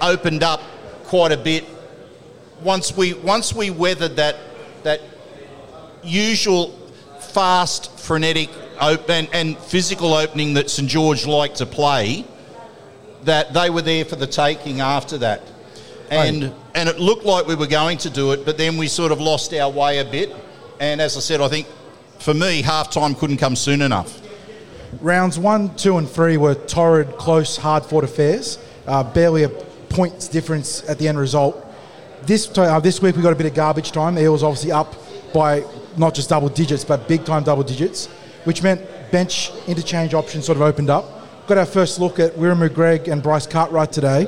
[0.00, 0.60] opened up
[1.04, 1.64] quite a bit
[2.62, 4.36] once we once we weathered that
[4.82, 5.00] that
[6.02, 6.68] usual
[7.20, 12.24] fast, frenetic open and physical opening that St George liked to play,
[13.24, 15.42] that they were there for the taking after that.
[16.10, 19.12] And and it looked like we were going to do it, but then we sort
[19.12, 20.34] of lost our way a bit.
[20.80, 21.66] And as I said, I think
[22.18, 24.20] for me, half time couldn't come soon enough.
[25.00, 28.58] Rounds one, two, and three were torrid, close, hard fought affairs.
[28.86, 31.64] Uh, barely a points difference at the end result.
[32.22, 34.18] This, uh, this week we got a bit of garbage time.
[34.18, 34.94] Eels obviously up
[35.32, 35.64] by
[35.96, 38.08] not just double digits, but big time double digits.
[38.44, 41.46] Which meant bench interchange options sort of opened up.
[41.46, 44.26] Got our first look at Wiremu Greig and Bryce Cartwright today.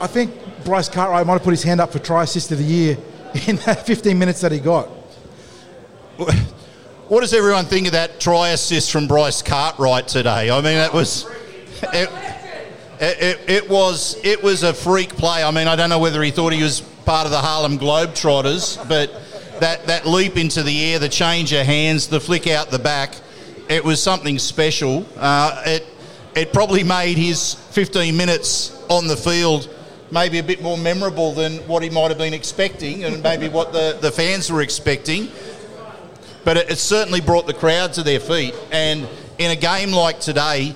[0.00, 0.32] I think
[0.64, 2.96] Bryce Cartwright might have put his hand up for try assist of the year
[3.46, 4.86] in that 15 minutes that he got.
[7.08, 10.50] What does everyone think of that try assist from Bryce Cartwright today?
[10.50, 11.26] I mean, that was.
[11.82, 12.10] It,
[13.00, 15.42] it, it, was it was a freak play.
[15.42, 18.86] I mean, I don't know whether he thought he was part of the Harlem Globetrotters,
[18.88, 19.10] but
[19.60, 23.14] that, that leap into the air, the change of hands, the flick out the back,
[23.68, 25.06] it was something special.
[25.16, 25.86] Uh, it
[26.38, 29.68] it probably made his 15 minutes on the field
[30.10, 33.72] maybe a bit more memorable than what he might have been expecting and maybe what
[33.72, 35.28] the, the fans were expecting.
[36.44, 38.54] But it, it certainly brought the crowd to their feet.
[38.70, 40.74] And in a game like today,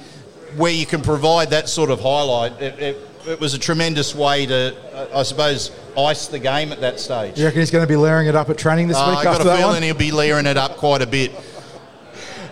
[0.56, 4.44] where you can provide that sort of highlight, it, it, it was a tremendous way
[4.46, 4.76] to,
[5.14, 7.38] I suppose, ice the game at that stage.
[7.38, 9.24] You reckon he's going to be layering it up at training this Uh, week I've
[9.24, 9.82] got after a that feeling one?
[9.82, 11.32] he'll be layering it up quite a bit.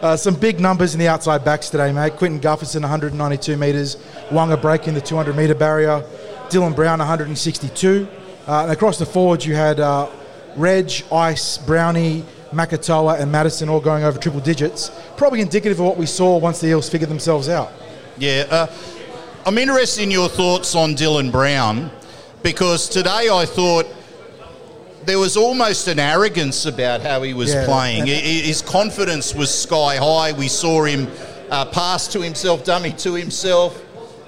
[0.02, 2.16] Uh, some big numbers in the outside backs today, mate.
[2.16, 3.96] Clinton Gutherson, 192 metres.
[4.30, 6.02] Waqa breaking the 200 metre barrier.
[6.48, 8.08] Dylan Brown, 162.
[8.48, 10.08] Uh, and across the forwards, you had uh,
[10.56, 14.90] Reg, Ice, Brownie, Makatoa, and Matterson all going over triple digits.
[15.18, 17.70] Probably indicative of what we saw once the Eels figured themselves out.
[18.16, 18.66] Yeah, uh,
[19.46, 21.90] I'm interested in your thoughts on Dylan Brown
[22.42, 23.86] because today I thought
[25.04, 28.06] there was almost an arrogance about how he was Yeah, playing.
[28.06, 30.32] His confidence was sky high.
[30.32, 31.08] We saw him
[31.50, 33.82] uh, pass to himself, dummy to himself,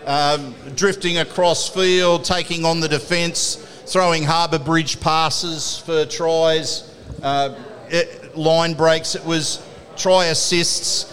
[0.07, 6.91] um, drifting across field, taking on the defence, throwing harbour bridge passes for tries,
[7.23, 7.55] uh,
[7.91, 9.15] it- line breaks.
[9.15, 9.61] It was
[9.97, 11.07] try assists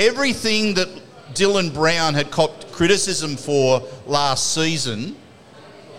[0.00, 0.88] everything that
[1.34, 5.14] Dylan Brown had copped criticism for last season,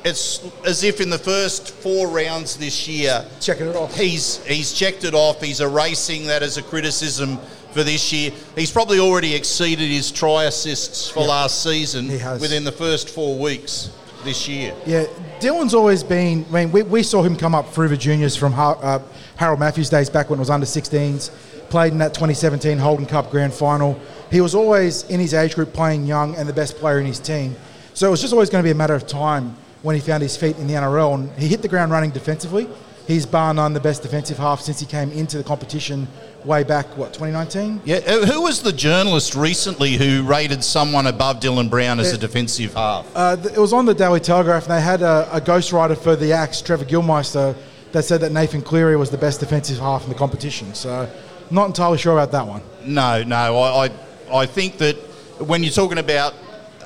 [0.05, 3.95] it's as if in the first four rounds this year, Checking it off.
[3.95, 5.41] he's he's checked it off.
[5.41, 7.37] He's erasing that as a criticism
[7.71, 8.31] for this year.
[8.55, 12.07] He's probably already exceeded his try assists for last season
[12.39, 13.89] within the first four weeks
[14.23, 14.73] this year.
[14.85, 15.05] Yeah,
[15.39, 16.45] Dylan's always been.
[16.49, 18.99] I mean, we, we saw him come up through the juniors from Har- uh,
[19.35, 21.29] Harold Matthews days back when it was under 16s.
[21.69, 23.99] Played in that 2017 Holden Cup Grand Final.
[24.31, 27.19] He was always in his age group playing young and the best player in his
[27.19, 27.55] team.
[27.95, 30.23] So it was just always going to be a matter of time when he found
[30.23, 31.13] his feet in the NRL.
[31.13, 32.67] And he hit the ground running defensively.
[33.05, 36.07] He's bar none the best defensive half since he came into the competition
[36.45, 37.81] way back, what, 2019?
[37.83, 42.17] Yeah, uh, who was the journalist recently who rated someone above Dylan Brown as a
[42.17, 43.05] defensive half?
[43.13, 46.31] Uh, it was on the Daily Telegraph, and they had a, a ghostwriter for the
[46.31, 47.55] Axe, Trevor Gilmeister,
[47.91, 50.73] that said that Nathan Cleary was the best defensive half in the competition.
[50.73, 51.09] So,
[51.51, 52.61] not entirely sure about that one.
[52.85, 53.57] No, no.
[53.57, 53.91] I, I,
[54.33, 54.95] I think that
[55.39, 56.33] when you're talking about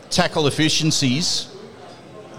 [0.10, 1.48] tackle efficiencies,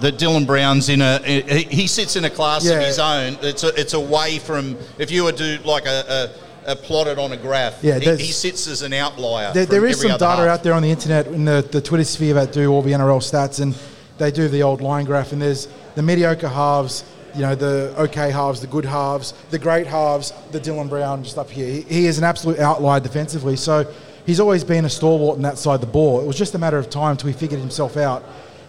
[0.00, 3.36] that Dylan Brown's in a he, sits in a class of his own.
[3.42, 6.32] It's a, it's away from if you were to do like a,
[6.66, 7.82] a, a plot it on a graph.
[7.82, 9.52] Yeah, he, he sits as an outlier.
[9.52, 10.48] There, there is some data half.
[10.48, 13.20] out there on the internet in the, the Twitter sphere that do all the NRL
[13.20, 13.76] stats, and
[14.18, 15.32] they do the old line graph.
[15.32, 19.86] And there's the mediocre halves, you know, the okay halves, the good halves, the great
[19.86, 21.66] halves, the Dylan Brown just up here.
[21.66, 23.56] He, he is an absolute outlier defensively.
[23.56, 23.92] So
[24.26, 26.20] he's always been a stalwart on that side of the ball.
[26.20, 28.24] It was just a matter of time till he figured himself out.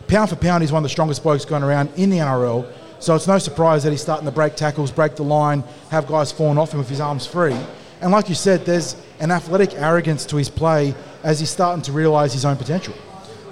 [0.10, 2.68] Pound for pound, he's one of the strongest blokes going around in the NRL.
[2.98, 6.32] So it's no surprise that he's starting to break tackles, break the line, have guys
[6.32, 7.56] falling off him with his arms free.
[8.02, 11.92] And like you said, there's an athletic arrogance to his play as he's starting to
[11.92, 12.96] realise his own potential.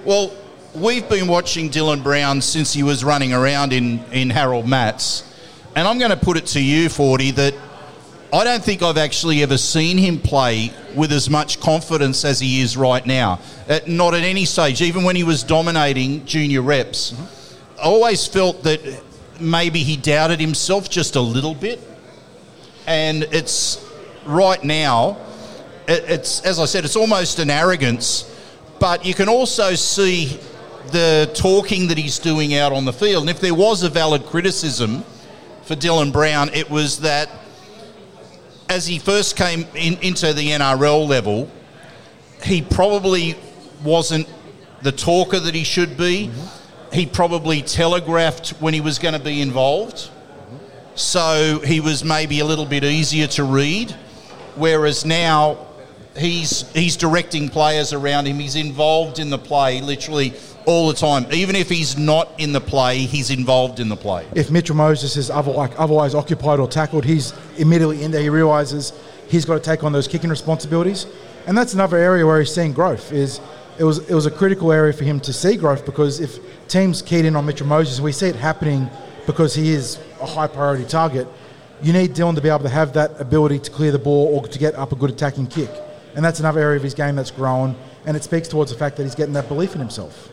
[0.03, 0.33] Well,
[0.73, 5.31] we've been watching Dylan Brown since he was running around in, in Harold Matts.
[5.75, 7.53] And I'm going to put it to you, 40, that
[8.33, 12.59] I don't think I've actually ever seen him play with as much confidence as he
[12.59, 13.39] is right now.
[13.69, 17.15] Uh, not at any stage, even when he was dominating junior reps.
[17.77, 18.81] I always felt that
[19.39, 21.79] maybe he doubted himself just a little bit.
[22.85, 23.85] And it's
[24.25, 25.17] right now,
[25.87, 28.29] it, it's as I said, it's almost an arrogance,
[28.77, 30.37] but you can also see
[30.91, 33.23] the talking that he's doing out on the field.
[33.23, 35.05] And if there was a valid criticism
[35.63, 37.29] for Dylan Brown, it was that
[38.69, 41.49] as he first came in, into the NRL level,
[42.43, 43.35] he probably
[43.83, 44.27] wasn't
[44.81, 46.27] the talker that he should be.
[46.27, 46.93] Mm-hmm.
[46.93, 50.09] He probably telegraphed when he was going to be involved.
[50.95, 53.91] So he was maybe a little bit easier to read.
[54.55, 55.67] Whereas now
[56.17, 58.39] he's he's directing players around him.
[58.39, 60.33] He's involved in the play literally
[60.67, 61.25] all the time.
[61.31, 64.27] Even if he's not in the play, he's involved in the play.
[64.35, 68.21] If Mitchell Moses is other, like, otherwise occupied or tackled, he's immediately in there.
[68.21, 68.91] He realises
[69.29, 71.07] he's got to take on those kicking responsibilities,
[71.47, 73.13] and that's another area where he's seeing growth.
[73.13, 73.39] Is
[73.79, 77.01] it was it was a critical area for him to see growth because if teams
[77.01, 78.89] keyed in on Mitchell Moses, we see it happening
[79.25, 81.27] because he is a high priority target.
[81.81, 84.47] you need Dylan to be able to have that ability to clear the ball or
[84.47, 85.69] to get up a good attacking kick.
[86.15, 87.75] And that's another area of his game that's grown,
[88.05, 90.31] and it speaks towards the fact that he's getting that belief in himself.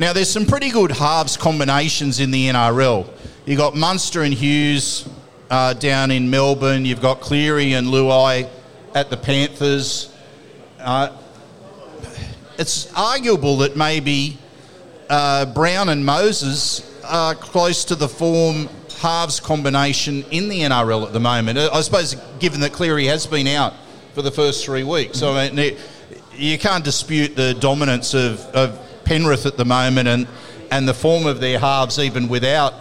[0.00, 3.06] Now, there's some pretty good halves combinations in the NRL.
[3.44, 5.06] You've got Munster and Hughes
[5.50, 6.86] uh, down in Melbourne.
[6.86, 8.48] You've got Cleary and Luai
[8.94, 10.10] at the Panthers.
[10.78, 11.14] Uh,
[12.58, 14.38] it's arguable that maybe
[15.10, 21.12] uh, Brown and Moses are close to the form halves combination in the NRL at
[21.12, 21.58] the moment.
[21.58, 23.74] I suppose, given that Cleary has been out
[24.14, 25.76] for the first three weeks, so I mean,
[26.34, 30.28] you can't dispute the dominance of, of Penrith at the moment and,
[30.70, 32.74] and the form of their halves even without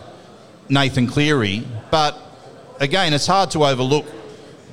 [0.70, 1.66] Nathan Cleary.
[1.90, 2.16] But
[2.80, 4.06] again, it's hard to overlook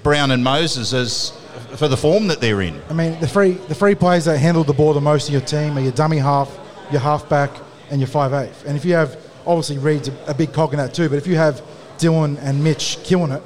[0.02, 1.30] Brown and Moses as
[1.78, 2.78] for the form that they're in.
[2.90, 5.40] I mean, the three the three players that handle the ball the most in your
[5.40, 6.54] team are your dummy half,
[6.92, 7.50] your halfback,
[7.90, 8.66] and your five eighth.
[8.66, 9.16] And if you have
[9.46, 11.62] obviously Reed's a, a big cog in that too, but if you have
[11.96, 13.42] Dylan and Mitch killing it,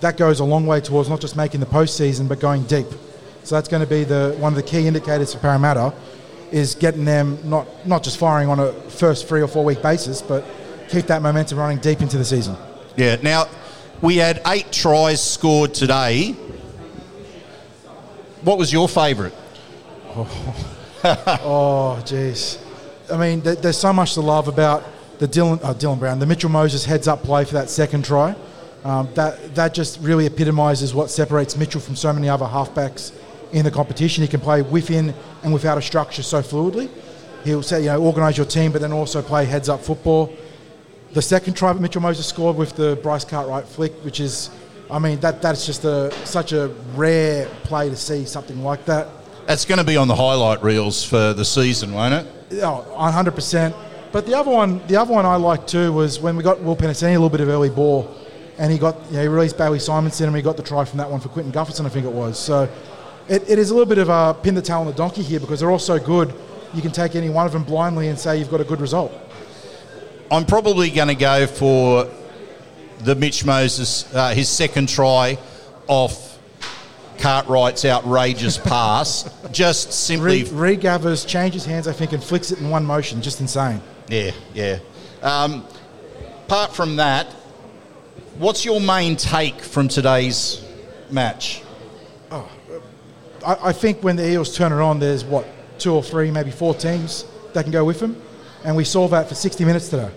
[0.00, 2.88] that goes a long way towards not just making the postseason but going deep.
[3.44, 5.94] So that's going to be the one of the key indicators for Parramatta
[6.52, 10.22] is getting them not not just firing on a first three or four week basis,
[10.22, 10.44] but
[10.88, 12.56] keep that momentum running deep into the season.
[12.96, 13.16] Yeah.
[13.22, 13.46] Now
[14.00, 16.32] we had eight tries scored today.
[18.42, 19.34] What was your favourite?
[21.04, 22.58] Oh, jeez.
[23.12, 24.82] I mean, th- there's so much to love about
[25.20, 28.34] the Dylan, oh, Dylan Brown, the Mitchell Moses heads up play for that second try.
[28.82, 33.12] Um, that that just really epitomises what separates Mitchell from so many other halfbacks
[33.52, 34.22] in the competition.
[34.22, 36.88] He can play within and without a structure so fluidly.
[37.44, 40.32] He'll say, you know, organise your team, but then also play heads up football.
[41.12, 44.50] The second try that Mitchell Moses scored with the Bryce Cartwright flick, which is,
[44.90, 49.08] I mean, that that's just a such a rare play to see something like that.
[49.46, 52.26] That's going to be on the highlight reels for the season, won't it?
[52.62, 53.74] Oh, 100%.
[54.12, 56.76] But the other one, the other one I liked too was when we got Will
[56.76, 58.12] Penisini a little bit of early ball,
[58.58, 60.98] and he got, you know, he released Bailey Simonsson, and we got the try from
[60.98, 62.38] that one for Clinton Gutherson, I think it was.
[62.38, 62.68] So
[63.28, 65.40] it, it is a little bit of a pin the tail on the donkey here
[65.40, 66.32] because they're all so good.
[66.74, 69.12] You can take any one of them blindly and say you've got a good result.
[70.30, 72.08] I'm probably going to go for
[73.00, 75.38] the Mitch Moses, uh, his second try
[75.86, 76.38] off
[77.18, 79.30] Cartwright's outrageous pass.
[79.52, 80.44] Just simply.
[80.44, 83.22] Reed Gavers changes hands, I think, and flicks it in one motion.
[83.22, 83.80] Just insane.
[84.08, 84.78] Yeah, yeah.
[85.22, 85.64] Um,
[86.46, 87.26] apart from that,
[88.38, 90.64] what's your main take from today's
[91.10, 91.62] match?
[93.46, 95.46] I, think when the Eels turn it on, there's what
[95.78, 98.20] two or three, maybe four teams that can go with them,
[98.64, 100.10] and we saw that for 60 minutes today.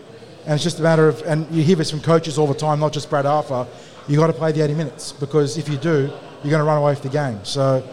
[0.45, 2.79] And it's just a matter of, and you hear this from coaches all the time,
[2.79, 3.67] not just Brad Arthur.
[4.07, 6.11] You got to play the 80 minutes because if you do,
[6.43, 7.39] you're going to run away with the game.
[7.43, 7.87] So,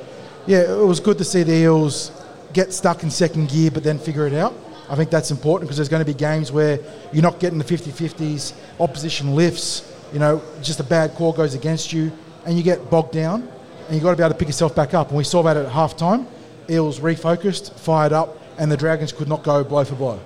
[0.47, 2.13] yeah, it was good to see the Eels
[2.55, 4.55] get stuck in second gear, but then figure it out.
[4.89, 6.79] I think that's important because there's going to be games where
[7.13, 11.93] you're not getting the 50-50s, opposition lifts, you know, just a bad call goes against
[11.93, 12.11] you,
[12.47, 13.49] and you get bogged down,
[13.87, 15.09] and you've got to be able to pick yourself back up.
[15.09, 16.27] And we saw that at half time.
[16.69, 20.21] Eels refocused, fired up, and the Dragons could not go blow for blow.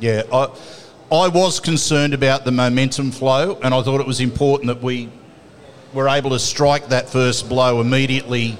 [0.00, 0.44] Yeah, I,
[1.10, 5.10] I was concerned about the momentum flow, and I thought it was important that we
[5.92, 8.56] were able to strike that first blow immediately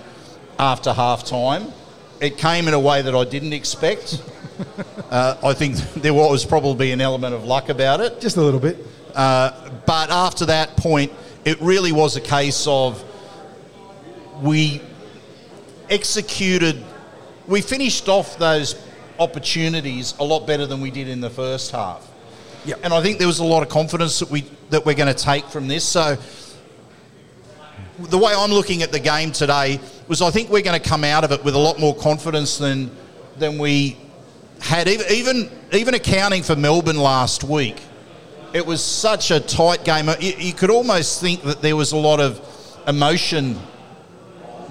[0.59, 1.73] after half time.
[2.21, 4.23] It came in a way that I didn't expect.
[5.11, 8.21] uh, I think there was probably an element of luck about it.
[8.21, 8.77] Just a little bit.
[9.15, 11.12] Uh, but after that point,
[11.45, 13.03] it really was a case of
[14.40, 14.81] we
[15.90, 16.83] executed,
[17.47, 18.75] we finished off those
[19.18, 22.09] opportunities a lot better than we did in the first half.
[22.64, 22.81] Yep.
[22.85, 25.21] And I think there was a lot of confidence that we that we're going to
[25.21, 25.85] take from this.
[25.85, 26.16] So
[27.99, 31.05] the way I'm looking at the game today was I think we're going to come
[31.05, 32.90] out of it with a lot more confidence than
[33.38, 33.97] than we
[34.61, 37.81] had even even, even accounting for Melbourne last week.
[38.55, 40.09] It was such a tight game.
[40.21, 42.40] You, you could almost think that there was a lot of
[42.87, 43.59] emotion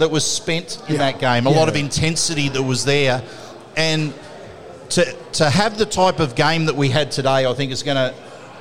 [0.01, 1.11] that was spent in Yeah.
[1.11, 1.59] that game, a Yeah.
[1.59, 3.21] lot of intensity that was there,
[3.77, 4.13] and
[4.89, 7.95] to to have the type of game that we had today, I think is going
[7.95, 8.13] to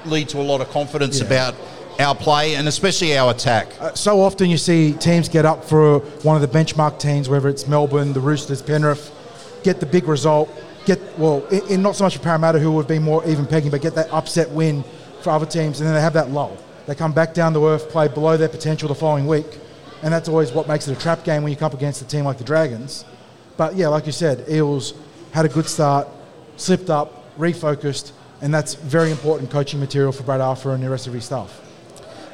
[0.07, 1.25] lead to a lot of confidence Yeah.
[1.27, 1.55] about
[1.99, 3.67] our play and especially our attack.
[3.81, 7.49] Uh, so often you see teams get up for one of the benchmark teams, whether
[7.49, 9.11] it's Melbourne, the Roosters, Penrith,
[9.65, 10.49] get the big result,
[10.87, 13.71] get, well, in, in not so much for Parramatta, who would be more even pegging,
[13.71, 14.85] but get that upset win
[15.23, 16.57] for other teams, and then they have that lull.
[16.87, 19.59] They come back down to earth, play below their potential the following week,
[20.03, 22.07] and that's always what makes it a trap game when you come up against a
[22.07, 23.05] team like the Dragons.
[23.57, 24.95] But yeah, like you said, Eels
[25.33, 26.09] had a good start,
[26.57, 31.07] slipped up, refocused, and that's very important coaching material for Brad Arthur and the rest
[31.07, 31.61] of his staff.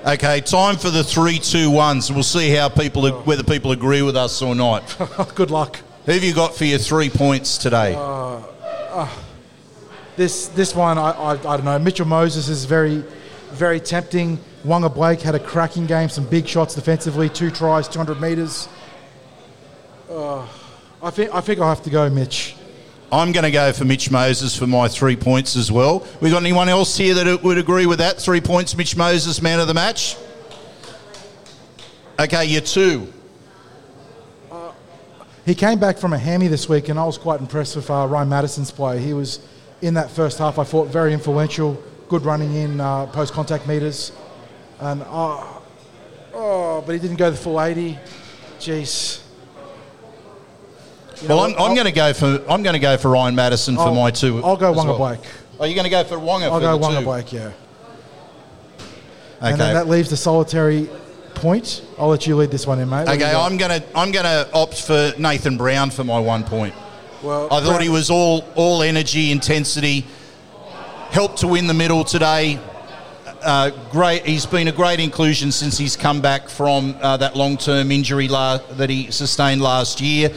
[0.07, 2.13] Okay, time for the three, two, ones.
[2.13, 4.97] We'll see how people whether people agree with us or not.
[5.35, 5.81] good luck.
[6.05, 7.95] Who have you got for your three points today?
[7.97, 8.41] Uh,
[8.93, 9.09] uh,
[10.15, 11.79] this this one, I, I, I don't know.
[11.81, 13.03] Mitchell Moses is very,
[13.51, 14.39] very tempting.
[14.67, 18.69] Waqa Blake had a cracking game, some big shots defensively, two tries, 200 metres.
[20.11, 20.45] Uh,
[21.01, 22.57] I think I think I have to go, Mitch.
[23.13, 26.05] I'm going to go for Mitch Moses for my three points as well.
[26.21, 28.19] We got anyone else here that would agree with that?
[28.19, 30.17] Three points, Mitch Moses, man of the match.
[32.19, 33.13] Okay, you're two.
[35.45, 38.05] He came back from a hammy this week, and I was quite impressed with uh,
[38.11, 38.99] Ryan Matterson's play.
[38.99, 39.39] He was
[39.81, 40.59] in that first half.
[40.59, 44.11] I thought very influential, good running in uh, post contact meters,
[44.81, 45.45] and uh,
[46.35, 47.99] oh, but he didn't go the full 80.
[48.59, 49.23] Jeez.
[51.23, 51.55] You know Well, I'm.
[51.59, 54.11] I'm going to go for I'm going to go for Ryan Matterson for I'll- my
[54.11, 54.43] two.
[54.45, 54.97] I'll go Waqa well.
[54.99, 55.21] Blake.
[55.59, 56.43] Are you going to go for Waqa?
[56.45, 57.05] I'll for go Waqa two?
[57.05, 57.53] Blake, yeah.
[59.39, 59.51] Okay.
[59.53, 60.89] And then that leaves the solitary
[61.35, 61.83] point.
[61.99, 63.07] I'll let you lead this one in, mate.
[63.07, 63.33] What Okay.
[63.35, 66.75] I'm gonna I'm gonna opt for Nathan Brown for my one point.
[67.23, 70.07] Well, I thought Brown- he was all all energy, intensity,
[71.11, 72.59] helped to win the middle today.
[73.47, 77.93] Uh, great, he's been a great inclusion since he's come back from uh, that long-term
[77.93, 80.33] injury la- that he sustained last year.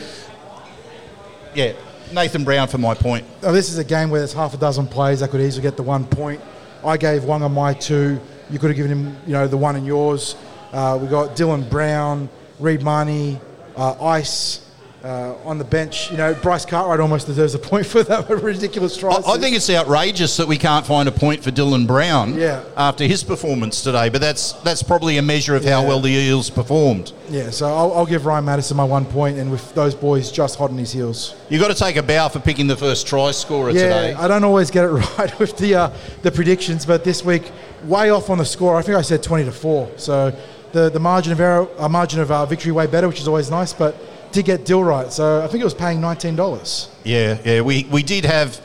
[1.55, 1.73] Yeah,
[2.13, 3.25] Nathan Brown for my point.
[3.41, 5.75] Oh, this is a game where there's half a dozen players that could easily get
[5.75, 6.39] the one point.
[6.85, 8.21] I gave Waqa my two.
[8.51, 10.35] You could have given him, you know, the one in yours.
[10.71, 12.29] Uh, we got Dylan Brown,
[12.59, 13.39] Reed Mahoney,
[13.75, 14.68] uh, Ice
[15.03, 16.11] uh, on the bench.
[16.11, 19.11] You know, Bryce Cartwright almost deserves a point for that ridiculous try.
[19.11, 22.63] I, I think it's outrageous that we can't find a point for Dylan Brown Yeah.
[22.75, 26.49] after his performance today, but that's that's probably a measure of how well the Eels
[26.49, 27.13] performed.
[27.29, 27.49] yeah.
[27.49, 30.69] So I'll, I'll give Ryan Matterson my one point, and with those boys just hot
[30.71, 31.35] on his heels.
[31.49, 34.13] You've got to take a bow for picking the first try scorer Yeah, today.
[34.13, 35.89] I don't always get it right with the uh,
[36.23, 37.51] the predictions, but this week
[37.85, 38.75] way off on the score.
[38.75, 39.89] I think I said twenty to four.
[39.95, 40.35] So
[40.73, 43.49] the the margin of error, a margin of uh, victory way better, which is always
[43.49, 43.71] nice.
[43.73, 43.95] But
[44.31, 46.89] did get Dill right, so I think it was paying nineteen dollars.
[47.03, 47.61] Yeah, yeah.
[47.61, 48.59] We, we did have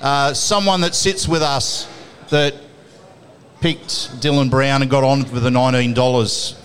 [0.00, 1.88] uh, someone that sits with us
[2.30, 2.54] that
[3.60, 6.56] picked Dylan Brown and got on with the $19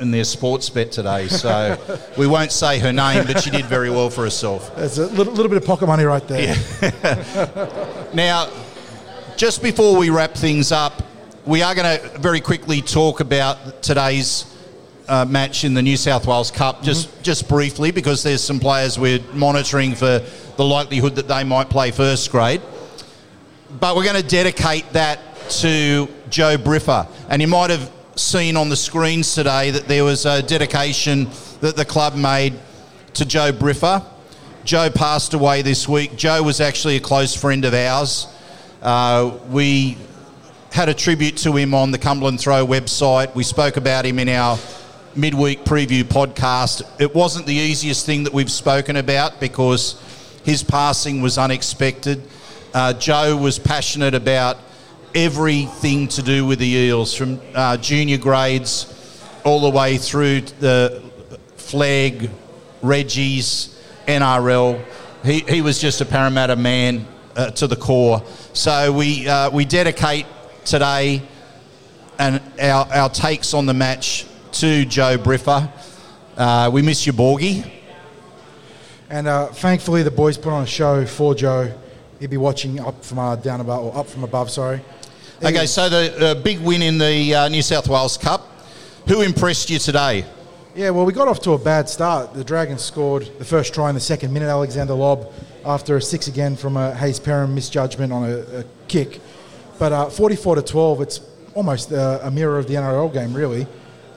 [0.00, 1.28] in their sports bet today.
[1.28, 1.78] So
[2.18, 4.74] we won't say her name, but she did very well for herself.
[4.76, 6.56] There's a little, little bit of pocket money right there.
[8.14, 8.48] Now,
[9.36, 11.02] just before we wrap things up,
[11.44, 14.46] we are going to very quickly talk about today's
[15.08, 18.98] uh, match in the New South Wales Cup, just just briefly, because there's some players
[18.98, 20.22] we're monitoring for
[20.56, 22.62] the likelihood that they might play first grade.
[23.80, 25.20] But we're going to dedicate that
[25.60, 30.24] to Joe Briffa, and you might have seen on the screens today that there was
[30.24, 31.28] a dedication
[31.60, 32.54] that the club made
[33.14, 34.04] to Joe Briffa.
[34.64, 36.16] Joe passed away this week.
[36.16, 38.26] Joe was actually a close friend of ours.
[38.82, 39.96] Uh, we
[40.72, 43.34] had a tribute to him on the Cumberland Throw website.
[43.34, 44.58] We spoke about him in our
[45.16, 46.82] midweek preview podcast.
[47.00, 50.00] It wasn't the easiest thing that we've spoken about because
[50.44, 52.22] his passing was unexpected.
[52.74, 54.58] Uh, Joe was passionate about
[55.14, 58.92] everything to do with the Eels, from uh, junior grades
[59.44, 61.02] all the way through the
[61.56, 62.30] flag,
[62.82, 64.84] Reggie's, NRL.
[65.24, 68.22] He, he was just a Parramatta man uh, to the core.
[68.52, 70.26] So we, uh, we dedicate
[70.64, 71.22] today
[72.18, 74.26] and our, our takes on the match
[74.60, 75.70] to Joe Briffa.
[76.34, 77.70] Uh, we miss you, Borgie.
[79.10, 81.70] And uh, thankfully, the boys put on a show for Joe.
[82.20, 84.50] He'd be watching up from uh, down above, or up from above.
[84.50, 84.80] Sorry.
[85.42, 88.48] Okay, so the uh, big win in the uh, New South Wales Cup.
[89.08, 90.24] Who impressed you today?
[90.74, 92.32] Yeah, well, we got off to a bad start.
[92.32, 95.30] The Dragons scored the first try in the second minute, Alexander Lobb,
[95.66, 99.20] after a six again from a Hayes Perham misjudgment on a, a kick.
[99.78, 101.20] But uh, 44 to 12, it's
[101.54, 103.66] almost uh, a mirror of the NRL game, really.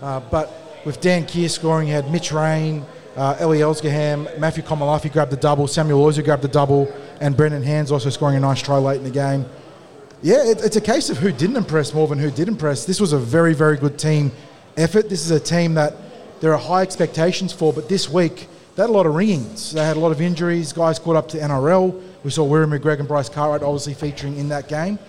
[0.02, 2.86] Uh, but with Dan Keir scoring, you had Mitch Rain,
[3.16, 7.64] uh, Ellie Elsgaham, Matthew Komolafe grabbed the double, Samuel Loizou grabbed the double, and Brendan
[7.64, 9.45] Hands also scoring a nice try late in the game.
[10.22, 12.86] Yeah, it, it's a case of who didn't impress more than who did impress.
[12.86, 14.32] This was a very, very good team
[14.78, 15.10] effort.
[15.10, 15.95] This is a team that
[16.39, 19.74] there are high expectations for, but this week they had a lot of ringings.
[19.74, 20.72] They had a lot of injuries.
[20.72, 22.02] Guys caught up to NRL.
[22.24, 25.00] We saw Wiremu Greig and Bryce Cartwright obviously featuring in that game.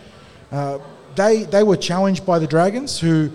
[0.51, 0.79] Uh,
[1.15, 3.31] they they were challenged by the Dragons, who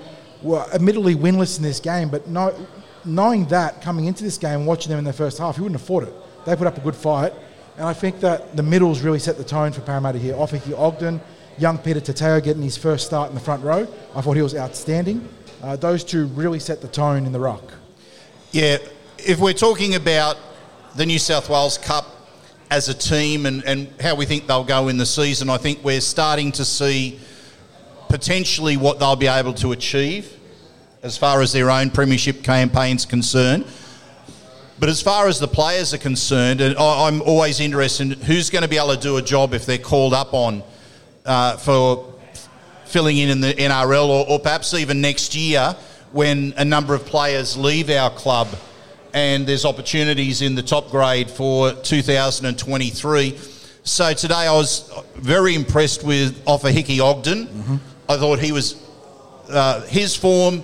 [0.45, 2.55] were admittedly winless in this game, but no,
[3.03, 5.87] knowing that coming into this game, watching them in the first half, you wouldn't have
[5.87, 6.13] fought it.
[6.45, 7.33] They put up a good fight,
[7.77, 10.35] and I think that the middles really set the tone for Parramatta here.
[10.35, 11.19] Ofahiki Ogden,
[11.57, 13.87] young Peter Tateo getting his first start in the front row.
[14.15, 15.27] I thought he was outstanding.
[15.63, 17.73] Uh, those two really set the tone in the ruck.
[18.51, 18.77] Yeah,
[19.17, 20.37] if we're talking about
[20.95, 22.05] the New South Wales Cup
[22.69, 25.83] as a team and, and how we think they'll go in the season, I think
[25.83, 27.19] we're starting to see
[28.09, 30.31] potentially what they'll be able to achieve
[31.03, 33.65] as far as their own premiership campaign's concerned.
[34.79, 38.63] But as far as the players are concerned, and I'm always interested in who's going
[38.63, 40.63] to be able to do a job if they're called up on
[41.25, 42.13] uh, for
[42.85, 45.75] filling in in the NRL or, or perhaps even next year
[46.11, 48.47] when a number of players leave our club
[49.13, 53.37] and there's opportunities in the top grade for 2023.
[53.83, 57.79] So today I was very impressed with Ofahiki Ogden.
[58.07, 58.75] I thought he was
[59.49, 60.63] uh, his form,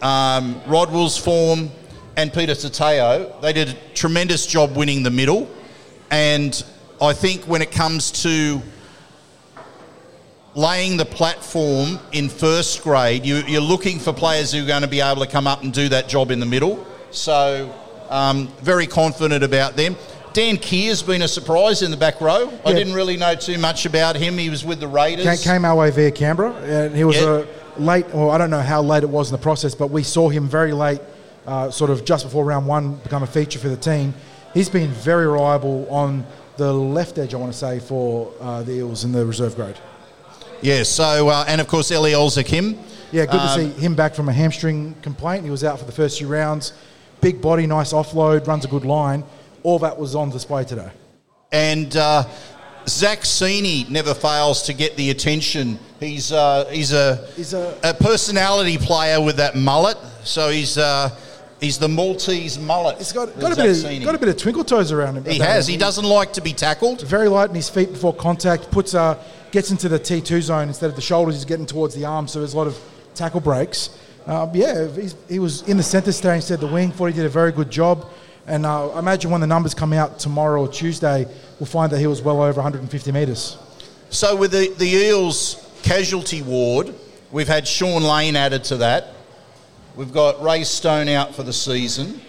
[0.00, 1.70] um, Rodwell's form,
[2.16, 3.40] and Peter Tateo.
[3.42, 5.50] They did a tremendous job winning the middle,
[6.10, 6.64] and
[7.00, 8.62] I think when it comes to
[10.54, 14.88] laying the platform in first grade, you, you're looking for players who are going to
[14.88, 16.86] be able to come up and do that job in the middle.
[17.10, 17.74] So,
[18.08, 19.94] um, very confident about them.
[20.38, 22.48] Dan Keir's been a surprise in the back row.
[22.64, 24.38] I didn't really know too much about him.
[24.38, 25.24] He was with the Raiders.
[25.24, 27.42] Came, came our way via Canberra, and he was Yeah.
[27.76, 28.06] a late.
[28.14, 30.46] Well, I don't know how late it was in the process, but we saw him
[30.48, 31.00] very late,
[31.44, 34.14] uh, sort of just before round one, become a feature for the team.
[34.54, 36.24] He's been very reliable on
[36.56, 39.74] the left edge, I want to say, for uh, the Eels in the reserve grade.
[40.60, 42.76] Yeah, so, uh, and of course, Eli Olzakim.
[43.10, 45.42] Yeah, good Um, to see him back from a hamstring complaint.
[45.42, 46.74] He was out for the first few rounds.
[47.20, 49.24] Big body, nice offload, runs a good line.
[49.62, 50.90] All that was on display today.
[51.52, 52.24] And uh,
[52.86, 55.78] Zach Sini never fails to get the attention.
[56.00, 59.96] He's, uh, he's, a, He's a- a personality player with that mullet.
[60.24, 61.10] So he's, uh,
[61.60, 62.98] he's the Maltese mullet.
[62.98, 65.24] He's got, got, a bit of, got a bit of twinkle toes around him.
[65.24, 65.68] He has.
[65.68, 65.72] him.
[65.72, 67.02] He doesn't like to be tackled.
[67.02, 70.90] very light in his feet before contact, puts uh, gets into the T2 zone instead
[70.90, 71.34] of the shoulders.
[71.34, 72.78] He's getting towards the arms, so there's a lot of
[73.14, 73.90] tackle breaks.
[74.26, 76.92] Uh, yeah, he's, he was in the centre stay instead of the wing.
[76.92, 78.06] Thought he did a very good job.
[78.48, 81.26] And uh, I imagine when the numbers come out tomorrow or Tuesday,
[81.60, 83.58] we'll find that he was well over 150 metres.
[84.08, 86.94] So with the, the Eels casualty ward,
[87.30, 89.08] we've had Shaun Lane added to that.
[89.96, 92.22] We've got Ray Stone out for the season.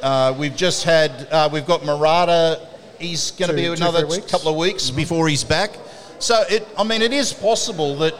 [0.00, 2.66] Uh, we've just had, uh, we've got Murata.
[2.98, 5.76] He's going to be another couple of weeks before he's back.
[6.20, 8.14] So it, I mean, it is possible that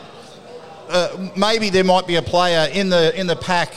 [0.91, 3.73] uh, maybe there might be a player in the in the pack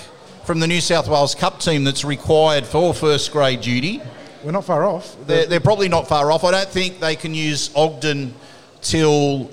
[0.48, 4.02] from the New South Wales Cup team that's required for first grade duty.
[4.46, 5.18] We're not far off.
[5.28, 6.46] They're, they're probably not far off.
[6.46, 8.34] I don't think they can use Ogden
[8.82, 9.52] till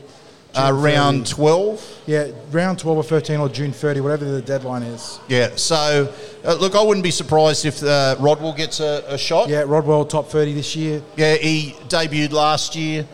[0.55, 2.03] uh, round 12.
[2.07, 5.18] yeah, round 12 or 13 or June 30, whatever the deadline is.
[5.26, 6.14] Yeah, so
[6.45, 9.49] uh, look, I wouldn't be surprised if uh, Rodwell gets a, a shot.
[9.49, 11.03] Yeah, Rodwell top 30 this year.
[11.16, 13.05] Yeah, he debuted last year,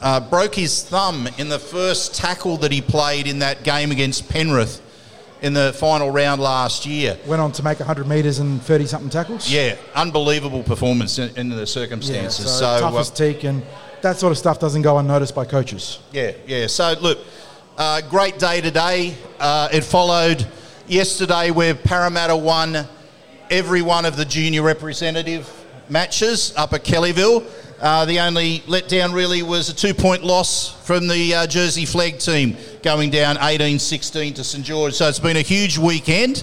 [0.00, 4.30] uh, broke his thumb in the first tackle that he played in that game against
[4.30, 4.80] Penrith
[5.42, 7.18] in the final round last year.
[7.26, 9.50] Went on to make 100 metres and 30 something tackles.
[9.50, 12.44] Yeah, unbelievable performance in, in the Yeah, circumstances.
[12.46, 13.62] so, so tough uh, as teak, and
[14.02, 16.00] that sort of stuff doesn't go unnoticed by coaches.
[16.12, 16.66] Yeah, yeah.
[16.66, 17.18] So look,
[17.76, 19.14] uh, great day today.
[19.38, 20.46] Uh, it followed
[20.86, 22.86] yesterday where Parramatta won
[23.50, 25.48] every one of the junior representative
[25.88, 27.44] matches up at Kellyville.
[27.80, 32.56] Uh, the only letdown really was a two-point loss from the uh, Jersey Flag team
[32.82, 34.94] going down 18-16 to St George.
[34.94, 36.42] So it's been a huge weekend.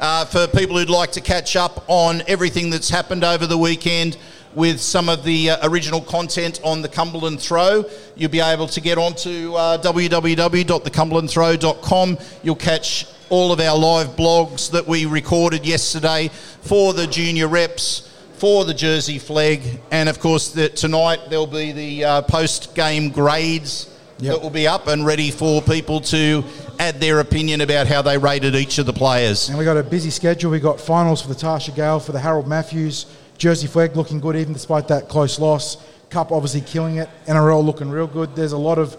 [0.00, 4.16] Uh, for people who'd like to catch up on everything that's happened over the weekend
[4.52, 7.84] with some of the uh, original content on the Cumberland Throw,
[8.16, 12.18] you'll be able to get onto uh, www.thecumberlandthrow.com.
[12.42, 16.28] You'll catch all of our live blogs that we recorded yesterday
[16.62, 18.11] for the junior reps,
[18.42, 19.62] for the Jersey Flag,
[19.92, 23.88] and of course the, tonight there'll be the uh, post-game grades
[24.18, 24.34] Yep.
[24.34, 26.42] that will be up and ready for people to
[26.80, 29.48] add their opinion about how they rated each of the players.
[29.48, 30.50] And we got a busy schedule.
[30.50, 33.06] We've got finals for the Tarsha Gale, for the Harold Matthews,
[33.38, 35.76] Jersey Flag looking good even despite that close loss.
[36.10, 37.08] Cup obviously killing it.
[37.26, 38.34] NRL looking real good.
[38.34, 38.96] There's a lot of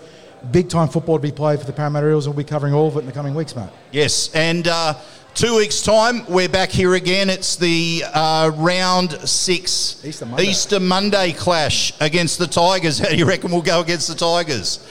[0.51, 2.27] big time football to be played for the Parramatta Eels.
[2.27, 3.69] We'll be covering all of it in the coming weeks, mate.
[3.91, 4.95] Yes, and uh,
[5.33, 7.29] two weeks' time, we're back here again.
[7.29, 10.43] It's the uh, round six Easter Monday.
[10.43, 12.99] Easter Monday clash against the Tigers.
[12.99, 14.87] How do you reckon we'll go against the Tigers?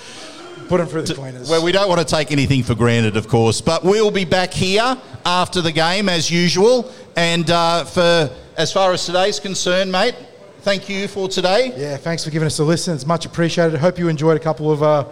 [0.68, 1.49] Put them through the cleaners.
[1.49, 4.53] Well, we don't want to take anything for granted, of course, but we'll be back
[4.53, 6.90] here after the game as usual.
[7.16, 10.14] And uh, for as far as today's concerned, mate,
[10.61, 11.72] thank you for today.
[11.76, 12.95] yeah, thanks for giving us a listen.
[12.95, 13.78] It's much appreciated.
[13.78, 15.05] Hope you enjoyed a couple of uh,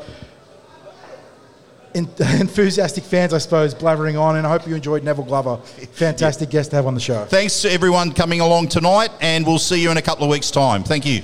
[1.95, 4.37] enthusiastic fans, I suppose, blabbering on.
[4.37, 5.57] And I hope you enjoyed Neville Glover.
[5.93, 7.25] Fantastic guest to have on the show.
[7.25, 10.51] Thanks to everyone coming along tonight, and we'll see you in a couple of weeks'
[10.51, 10.85] time.
[10.85, 11.23] Thank you.